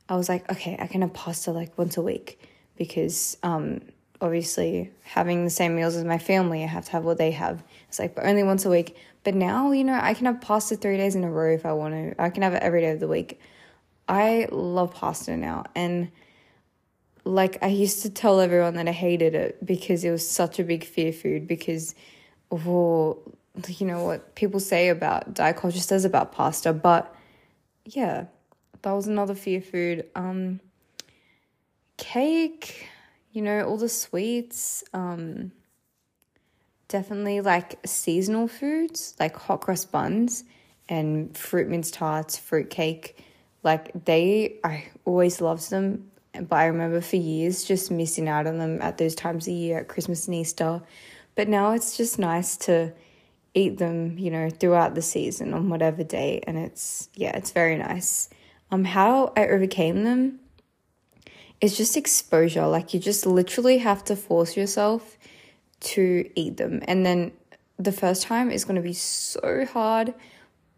I 0.08 0.16
was 0.16 0.28
like, 0.28 0.50
okay, 0.52 0.76
I 0.78 0.86
can 0.86 1.00
have 1.00 1.14
pasta 1.14 1.50
like 1.50 1.76
once 1.78 1.96
a 1.96 2.02
week 2.02 2.38
because 2.76 3.38
um, 3.42 3.80
obviously 4.20 4.90
having 5.02 5.44
the 5.44 5.50
same 5.50 5.74
meals 5.74 5.96
as 5.96 6.04
my 6.04 6.18
family, 6.18 6.62
I 6.62 6.66
have 6.66 6.84
to 6.86 6.92
have 6.92 7.04
what 7.04 7.16
they 7.16 7.30
have. 7.30 7.64
It's 7.88 7.98
like, 7.98 8.14
but 8.14 8.26
only 8.26 8.42
once 8.42 8.66
a 8.66 8.70
week. 8.70 8.96
But 9.26 9.34
now, 9.34 9.72
you 9.72 9.82
know, 9.82 9.98
I 10.00 10.14
can 10.14 10.26
have 10.26 10.40
pasta 10.40 10.76
three 10.76 10.96
days 10.96 11.16
in 11.16 11.24
a 11.24 11.28
row 11.28 11.52
if 11.52 11.66
I 11.66 11.72
want 11.72 11.94
to. 11.94 12.22
I 12.22 12.30
can 12.30 12.44
have 12.44 12.54
it 12.54 12.62
every 12.62 12.82
day 12.82 12.92
of 12.92 13.00
the 13.00 13.08
week. 13.08 13.40
I 14.06 14.46
love 14.52 14.94
pasta 14.94 15.36
now. 15.36 15.64
And 15.74 16.12
like, 17.24 17.60
I 17.60 17.66
used 17.66 18.02
to 18.02 18.10
tell 18.10 18.38
everyone 18.38 18.74
that 18.74 18.86
I 18.86 18.92
hated 18.92 19.34
it 19.34 19.66
because 19.66 20.04
it 20.04 20.12
was 20.12 20.24
such 20.24 20.60
a 20.60 20.62
big 20.62 20.84
fear 20.84 21.12
food 21.12 21.48
because, 21.48 21.96
of 22.52 22.68
oh, 22.68 23.18
you 23.66 23.84
know 23.84 24.04
what 24.04 24.36
people 24.36 24.60
say 24.60 24.90
about 24.90 25.34
diet 25.34 25.56
culture 25.56 25.80
says 25.80 26.04
about 26.04 26.30
pasta, 26.30 26.72
but 26.72 27.12
yeah, 27.84 28.26
that 28.82 28.92
was 28.92 29.08
another 29.08 29.34
fear 29.34 29.60
food. 29.60 30.06
Um, 30.14 30.60
cake, 31.96 32.88
you 33.32 33.42
know, 33.42 33.64
all 33.64 33.76
the 33.76 33.88
sweets. 33.88 34.84
Um, 34.92 35.50
definitely 36.88 37.40
like 37.40 37.78
seasonal 37.84 38.48
foods, 38.48 39.14
like 39.18 39.36
hot 39.36 39.60
cross 39.60 39.84
buns 39.84 40.44
and 40.88 41.36
fruit 41.36 41.68
mince 41.68 41.90
tarts, 41.90 42.38
fruit 42.38 42.70
cake. 42.70 43.24
Like 43.62 44.04
they, 44.04 44.58
I 44.62 44.84
always 45.04 45.40
loved 45.40 45.70
them, 45.70 46.10
but 46.32 46.56
I 46.56 46.66
remember 46.66 47.00
for 47.00 47.16
years 47.16 47.64
just 47.64 47.90
missing 47.90 48.28
out 48.28 48.46
on 48.46 48.58
them 48.58 48.80
at 48.80 48.98
those 48.98 49.14
times 49.14 49.48
of 49.48 49.54
year 49.54 49.78
at 49.78 49.88
Christmas 49.88 50.26
and 50.26 50.34
Easter. 50.36 50.82
But 51.34 51.48
now 51.48 51.72
it's 51.72 51.96
just 51.96 52.18
nice 52.18 52.56
to 52.58 52.92
eat 53.54 53.78
them, 53.78 54.18
you 54.18 54.30
know, 54.30 54.50
throughout 54.50 54.94
the 54.94 55.02
season 55.02 55.54
on 55.54 55.68
whatever 55.68 56.04
day. 56.04 56.42
And 56.46 56.56
it's, 56.56 57.08
yeah, 57.14 57.36
it's 57.36 57.50
very 57.50 57.76
nice. 57.76 58.28
Um, 58.70 58.84
how 58.84 59.32
I 59.36 59.46
overcame 59.48 60.04
them 60.04 60.40
is 61.60 61.76
just 61.76 61.96
exposure. 61.96 62.66
Like 62.66 62.94
you 62.94 63.00
just 63.00 63.26
literally 63.26 63.78
have 63.78 64.04
to 64.04 64.16
force 64.16 64.56
yourself 64.56 65.16
to 65.80 66.28
eat 66.34 66.56
them. 66.56 66.82
And 66.86 67.04
then 67.04 67.32
the 67.78 67.92
first 67.92 68.22
time 68.22 68.50
is 68.50 68.64
going 68.64 68.76
to 68.76 68.82
be 68.82 68.92
so 68.92 69.66
hard, 69.72 70.14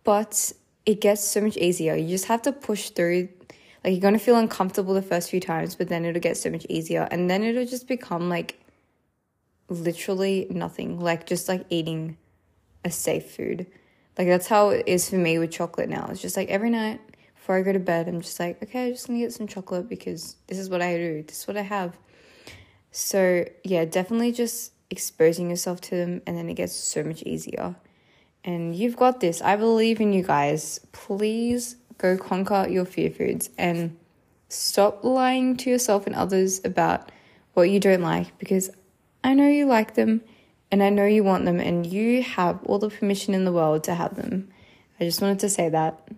but 0.05 0.53
it 0.87 1.01
gets 1.01 1.23
so 1.23 1.41
much 1.41 1.57
easier. 1.57 1.95
You 1.95 2.09
just 2.09 2.27
have 2.27 2.43
to 2.43 2.53
push 2.53 2.91
through. 2.91 3.29
Like 3.85 3.93
you're 3.93 4.01
going 4.01 4.15
to 4.15 4.21
feel 4.21 4.37
uncomfortable 4.37 4.95
the 4.95 5.03
first 5.03 5.31
few 5.31 5.41
times, 5.41 5.75
but 5.75 5.89
then 5.89 6.05
it'll 6.05 6.21
get 6.21 6.37
so 6.37 6.51
much 6.51 6.67
easier. 6.69 7.07
And 7.11 7.31
then 7.31 7.43
it'll 7.43 7.67
just 7.67 7.87
become 7.87 8.29
like 8.29 8.61
literally 9.69 10.47
nothing. 10.51 10.99
Like 10.99 11.27
just 11.27 11.49
like 11.49 11.65
eating 11.71 12.17
a 12.85 12.91
safe 12.91 13.31
food. 13.31 13.67
Like 14.17 14.27
that's 14.27 14.49
how 14.49 14.71
it 14.71 14.85
is 14.87 15.09
for 15.09 15.17
me 15.17 15.39
with 15.39 15.53
chocolate 15.53 15.89
now. 15.89 16.09
It's 16.11 16.21
just 16.21 16.37
like 16.37 16.49
every 16.49 16.71
night 16.71 17.01
before 17.37 17.57
I 17.57 17.63
go 17.63 17.73
to 17.73 17.79
bed, 17.79 18.09
I'm 18.09 18.21
just 18.21 18.39
like, 18.41 18.63
okay, 18.63 18.89
I'm 18.89 18.93
just 18.93 19.07
gonna 19.07 19.21
get 19.21 19.33
some 19.33 19.47
chocolate 19.47 19.89
because 19.89 20.37
this 20.49 20.59
is 20.59 20.69
what 20.69 20.83
I 20.83 20.97
do. 20.97 21.23
This 21.23 21.41
is 21.41 21.47
what 21.47 21.57
I 21.57 21.63
have. 21.63 21.97
So 22.91 23.45
yeah, 23.65 23.85
definitely 23.85 24.33
just 24.33 24.73
exposing 24.91 25.51
yourself 25.51 25.81
to 25.83 25.97
them 25.97 26.23
and 26.27 26.37
then 26.37 26.49
it 26.49 26.55
gets 26.55 26.75
so 26.75 27.03
much 27.03 27.23
easier. 27.23 27.77
And 28.45 28.75
you've 28.75 28.97
got 28.97 29.21
this. 29.21 29.43
I 29.43 29.57
believe 29.57 30.01
in 30.01 30.13
you 30.13 30.23
guys. 30.23 30.81
Please 30.93 31.77
go 31.99 32.17
conquer 32.17 32.67
your 32.69 32.85
fear 32.85 33.11
foods 33.11 33.51
and 33.59 33.97
stop 34.49 35.05
lying 35.05 35.57
to 35.59 35.71
yourself 35.71 36.07
and 36.07 36.15
others 36.15 36.61
about 36.65 37.11
what 37.55 37.69
you 37.71 37.81
don't 37.81 38.03
like 38.03 38.39
because 38.39 38.71
I 39.23 39.35
know 39.35 39.49
you 39.49 39.67
like 39.67 39.95
them 39.95 40.23
and 40.71 40.83
I 40.83 40.91
know 40.91 41.05
you 41.05 41.25
want 41.25 41.45
them 41.45 41.61
and 41.61 41.85
you 41.85 42.23
have 42.23 42.63
all 42.65 42.79
the 42.79 42.91
permission 42.91 43.35
in 43.35 43.45
the 43.45 43.53
world 43.53 43.85
to 43.85 43.95
have 43.95 44.17
them. 44.17 44.49
I 45.01 45.05
just 45.05 45.21
wanted 45.21 45.41
to 45.41 45.49
say 45.49 45.69
that. 45.69 46.09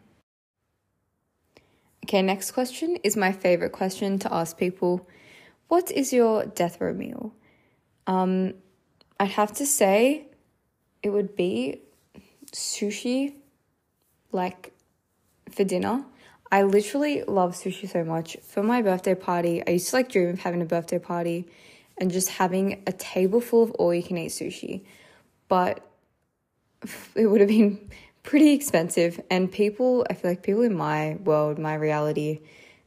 Okay, 2.04 2.22
next 2.22 2.52
question 2.52 2.96
is 3.04 3.16
my 3.16 3.32
favorite 3.32 3.72
question 3.72 4.18
to 4.20 4.32
ask 4.32 4.58
people. 4.58 5.06
What 5.68 5.90
is 5.90 6.12
your 6.12 6.46
death 6.46 6.80
row 6.80 6.92
meal? 6.92 7.32
Um, 8.10 8.54
I'd 9.20 9.30
have 9.30 9.52
to 9.54 9.66
say 9.66 10.26
it 11.00 11.10
would 11.10 11.36
be 11.36 11.82
sushi, 12.50 13.34
like 14.32 14.72
for 15.48 15.62
dinner. 15.62 16.04
I 16.50 16.64
literally 16.64 17.22
love 17.22 17.54
sushi 17.54 17.88
so 17.88 18.02
much. 18.02 18.36
For 18.42 18.64
my 18.64 18.82
birthday 18.82 19.14
party, 19.14 19.62
I 19.64 19.70
used 19.70 19.90
to 19.90 19.96
like 19.96 20.10
dream 20.10 20.30
of 20.30 20.40
having 20.40 20.60
a 20.60 20.64
birthday 20.64 20.98
party 20.98 21.46
and 21.98 22.10
just 22.10 22.30
having 22.30 22.82
a 22.88 22.92
table 22.92 23.40
full 23.40 23.62
of 23.62 23.70
all 23.72 23.94
you 23.94 24.02
can 24.02 24.18
eat 24.18 24.32
sushi. 24.32 24.82
But 25.46 25.86
it 27.14 27.26
would 27.26 27.40
have 27.40 27.48
been 27.48 27.90
pretty 28.24 28.50
expensive. 28.50 29.20
And 29.30 29.52
people, 29.52 30.04
I 30.10 30.14
feel 30.14 30.32
like 30.32 30.42
people 30.42 30.62
in 30.62 30.74
my 30.74 31.14
world, 31.22 31.60
my 31.60 31.74
reality, 31.74 32.40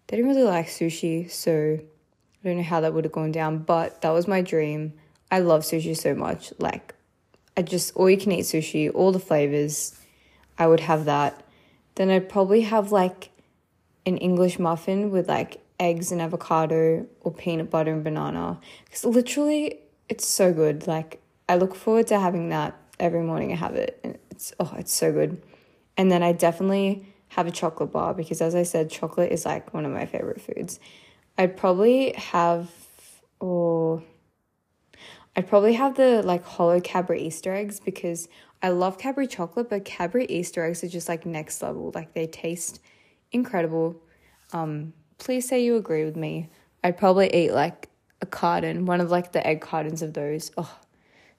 they 0.08 0.18
didn't 0.18 0.32
really 0.32 0.44
like 0.44 0.68
sushi. 0.68 1.32
So 1.32 1.80
I 1.80 2.48
don't 2.48 2.58
know 2.58 2.64
how 2.64 2.82
that 2.82 2.94
would 2.94 3.06
have 3.06 3.14
gone 3.14 3.32
down, 3.32 3.60
but 3.60 4.02
that 4.02 4.10
was 4.10 4.28
my 4.28 4.42
dream. 4.42 4.96
I 5.34 5.40
love 5.40 5.64
sushi 5.64 5.98
so 5.98 6.14
much. 6.14 6.54
Like, 6.60 6.94
I 7.58 7.64
just, 7.64 7.96
all 7.96 8.08
you 8.08 8.18
can 8.18 8.32
eat 8.32 8.46
sushi, 8.46 8.92
all 8.94 9.12
the 9.12 9.18
flavors, 9.18 10.00
I 10.60 10.68
would 10.68 10.82
have 10.82 11.06
that. 11.06 11.44
Then 11.96 12.12
I'd 12.12 12.30
probably 12.30 12.62
have 12.62 12.92
like 12.92 13.32
an 14.06 14.18
English 14.18 14.60
muffin 14.60 15.10
with 15.10 15.28
like 15.28 15.60
eggs 15.80 16.12
and 16.12 16.22
avocado 16.22 17.08
or 17.22 17.34
peanut 17.34 17.72
butter 17.72 17.92
and 17.92 18.04
banana. 18.04 18.60
Because 18.86 19.06
literally, 19.06 19.80
it's 20.08 20.28
so 20.28 20.54
good. 20.54 20.86
Like, 20.86 21.20
I 21.50 21.56
look 21.56 21.74
forward 21.74 22.06
to 22.08 22.20
having 22.20 22.50
that 22.50 22.80
every 23.00 23.24
morning. 23.24 23.52
I 23.52 23.56
have 23.56 23.74
it. 23.74 24.00
And 24.04 24.20
it's, 24.30 24.54
oh, 24.60 24.72
it's 24.78 24.94
so 24.94 25.12
good. 25.12 25.42
And 25.98 26.12
then 26.12 26.22
I 26.22 26.34
definitely 26.34 27.08
have 27.30 27.48
a 27.48 27.52
chocolate 27.52 27.92
bar 27.92 28.14
because, 28.14 28.40
as 28.40 28.54
I 28.54 28.62
said, 28.62 28.92
chocolate 28.92 29.32
is 29.32 29.48
like 29.48 29.74
one 29.74 29.84
of 29.84 29.92
my 29.92 30.06
favorite 30.06 30.42
foods. 30.42 30.80
I'd 31.40 31.58
probably 31.58 32.14
have, 32.14 32.70
or 33.40 34.04
I'd 35.36 35.48
probably 35.48 35.74
have 35.74 35.96
the 35.96 36.22
like 36.24 36.44
hollow 36.44 36.80
Cadbury 36.80 37.22
Easter 37.24 37.54
eggs 37.54 37.80
because 37.80 38.28
I 38.62 38.70
love 38.70 38.98
Cadbury 38.98 39.28
chocolate, 39.28 39.70
but 39.70 39.84
Cadbury 39.84 40.26
Easter 40.26 40.64
eggs 40.64 40.84
are 40.84 40.88
just 40.88 41.10
like 41.10 41.26
next 41.26 41.62
level. 41.62 41.92
Like 41.94 42.14
they 42.14 42.28
taste 42.28 42.80
incredible. 43.32 44.02
Um, 44.52 44.94
please 45.18 45.48
say 45.48 45.64
you 45.64 45.76
agree 45.76 46.06
with 46.06 46.16
me. 46.16 46.50
I'd 46.84 46.98
probably 46.98 47.34
eat 47.34 47.52
like 47.52 47.90
a 48.22 48.26
carton, 48.26 48.86
one 48.86 49.02
of 49.02 49.10
like 49.10 49.32
the 49.32 49.46
egg 49.46 49.62
cartons 49.62 50.02
of 50.02 50.14
those. 50.14 50.52
Oh, 50.58 50.80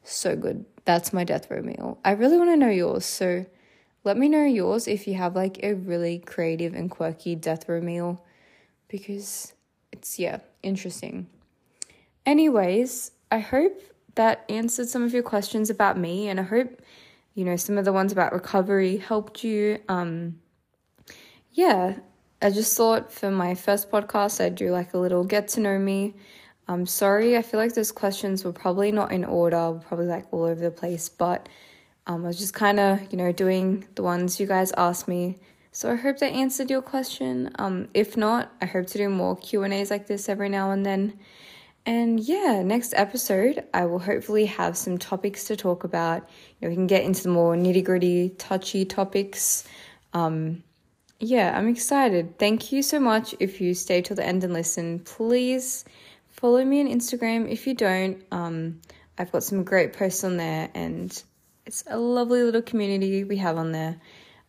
so 0.02 0.36
good. 0.36 0.64
That's 0.84 1.12
my 1.12 1.24
death 1.24 1.50
row 1.50 1.62
meal. 1.62 1.98
I 2.04 2.12
really 2.12 2.36
want 2.36 2.50
to 2.50 2.56
know 2.56 2.68
yours. 2.70 3.04
So 3.06 3.46
let 4.02 4.18
me 4.18 4.28
know 4.28 4.44
yours 4.44 4.86
if 4.86 5.06
you 5.06 5.14
have 5.14 5.34
like 5.34 5.60
a 5.62 5.74
really 5.74 6.18
creative 6.18 6.74
and 6.74 6.90
quirky 6.90 7.34
death 7.36 7.68
row 7.68 7.80
meal 7.80 8.24
because 8.88 9.54
it's, 9.92 10.18
yeah, 10.18 10.40
interesting. 10.62 11.28
Anyways, 12.26 13.12
I 13.34 13.40
hope 13.40 13.82
that 14.14 14.44
answered 14.48 14.88
some 14.88 15.02
of 15.02 15.12
your 15.12 15.24
questions 15.24 15.68
about 15.68 15.98
me 15.98 16.28
and 16.28 16.38
I 16.38 16.44
hope, 16.44 16.80
you 17.34 17.44
know, 17.44 17.56
some 17.56 17.76
of 17.76 17.84
the 17.84 17.92
ones 17.92 18.12
about 18.12 18.32
recovery 18.32 18.96
helped 18.96 19.42
you. 19.42 19.80
Um, 19.88 20.38
yeah, 21.50 21.96
I 22.40 22.50
just 22.50 22.76
thought 22.76 23.10
for 23.10 23.32
my 23.32 23.56
first 23.56 23.90
podcast, 23.90 24.40
I'd 24.40 24.54
do 24.54 24.70
like 24.70 24.94
a 24.94 24.98
little 24.98 25.24
get 25.24 25.48
to 25.48 25.60
know 25.60 25.80
me. 25.80 26.14
I'm 26.68 26.86
sorry, 26.86 27.36
I 27.36 27.42
feel 27.42 27.58
like 27.58 27.74
those 27.74 27.90
questions 27.90 28.44
were 28.44 28.52
probably 28.52 28.92
not 28.92 29.10
in 29.10 29.24
order, 29.24 29.80
probably 29.88 30.06
like 30.06 30.32
all 30.32 30.44
over 30.44 30.60
the 30.60 30.70
place, 30.70 31.08
but 31.08 31.48
um, 32.06 32.24
I 32.24 32.28
was 32.28 32.38
just 32.38 32.54
kind 32.54 32.78
of, 32.78 33.00
you 33.10 33.18
know, 33.18 33.32
doing 33.32 33.84
the 33.96 34.04
ones 34.04 34.38
you 34.38 34.46
guys 34.46 34.70
asked 34.76 35.08
me. 35.08 35.40
So 35.72 35.90
I 35.90 35.96
hope 35.96 36.18
that 36.18 36.30
answered 36.30 36.70
your 36.70 36.82
question. 36.82 37.50
Um, 37.58 37.88
if 37.94 38.16
not, 38.16 38.52
I 38.62 38.66
hope 38.66 38.86
to 38.86 38.98
do 38.98 39.08
more 39.08 39.36
Q&As 39.36 39.90
like 39.90 40.06
this 40.06 40.28
every 40.28 40.48
now 40.48 40.70
and 40.70 40.86
then. 40.86 41.18
And 41.86 42.18
yeah, 42.18 42.62
next 42.62 42.94
episode, 42.96 43.64
I 43.74 43.84
will 43.84 43.98
hopefully 43.98 44.46
have 44.46 44.76
some 44.76 44.96
topics 44.96 45.44
to 45.44 45.56
talk 45.56 45.84
about. 45.84 46.28
You 46.58 46.66
know, 46.66 46.68
we 46.70 46.76
can 46.76 46.86
get 46.86 47.04
into 47.04 47.22
the 47.24 47.28
more 47.28 47.54
nitty 47.56 47.84
gritty, 47.84 48.30
touchy 48.30 48.86
topics. 48.86 49.64
Um, 50.14 50.62
yeah, 51.20 51.56
I'm 51.56 51.68
excited. 51.68 52.38
Thank 52.38 52.72
you 52.72 52.82
so 52.82 52.98
much 52.98 53.34
if 53.38 53.60
you 53.60 53.74
stay 53.74 54.00
till 54.00 54.16
the 54.16 54.24
end 54.24 54.44
and 54.44 54.54
listen. 54.54 55.00
Please 55.00 55.84
follow 56.28 56.64
me 56.64 56.80
on 56.80 56.88
Instagram. 56.88 57.50
If 57.50 57.66
you 57.66 57.74
don't, 57.74 58.22
um, 58.32 58.80
I've 59.18 59.30
got 59.30 59.44
some 59.44 59.62
great 59.62 59.92
posts 59.92 60.24
on 60.24 60.38
there 60.38 60.70
and 60.74 61.22
it's 61.66 61.84
a 61.86 61.98
lovely 61.98 62.42
little 62.42 62.62
community 62.62 63.24
we 63.24 63.36
have 63.36 63.58
on 63.58 63.72
there. 63.72 63.96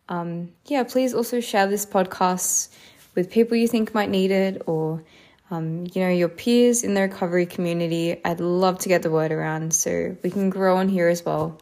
Um, 0.08 0.52
yeah, 0.66 0.84
please 0.84 1.14
also 1.14 1.40
share 1.40 1.66
this 1.66 1.84
podcast 1.84 2.68
with 3.14 3.30
people 3.30 3.56
you 3.56 3.68
think 3.68 3.94
might 3.94 4.10
need 4.10 4.30
it 4.30 4.62
or, 4.66 5.02
um, 5.50 5.86
you 5.92 6.02
know, 6.02 6.10
your 6.10 6.28
peers 6.28 6.82
in 6.82 6.94
the 6.94 7.02
recovery 7.02 7.46
community. 7.46 8.20
I'd 8.24 8.40
love 8.40 8.78
to 8.80 8.88
get 8.88 9.02
the 9.02 9.10
word 9.10 9.32
around 9.32 9.74
so 9.74 10.16
we 10.22 10.30
can 10.30 10.50
grow 10.50 10.76
on 10.76 10.88
here 10.88 11.08
as 11.08 11.24
well. 11.24 11.60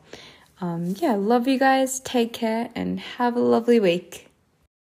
Um, 0.60 0.94
yeah, 0.98 1.14
love 1.14 1.48
you 1.48 1.58
guys. 1.58 2.00
Take 2.00 2.32
care 2.32 2.70
and 2.74 2.98
have 2.98 3.36
a 3.36 3.40
lovely 3.40 3.80
week. 3.80 4.30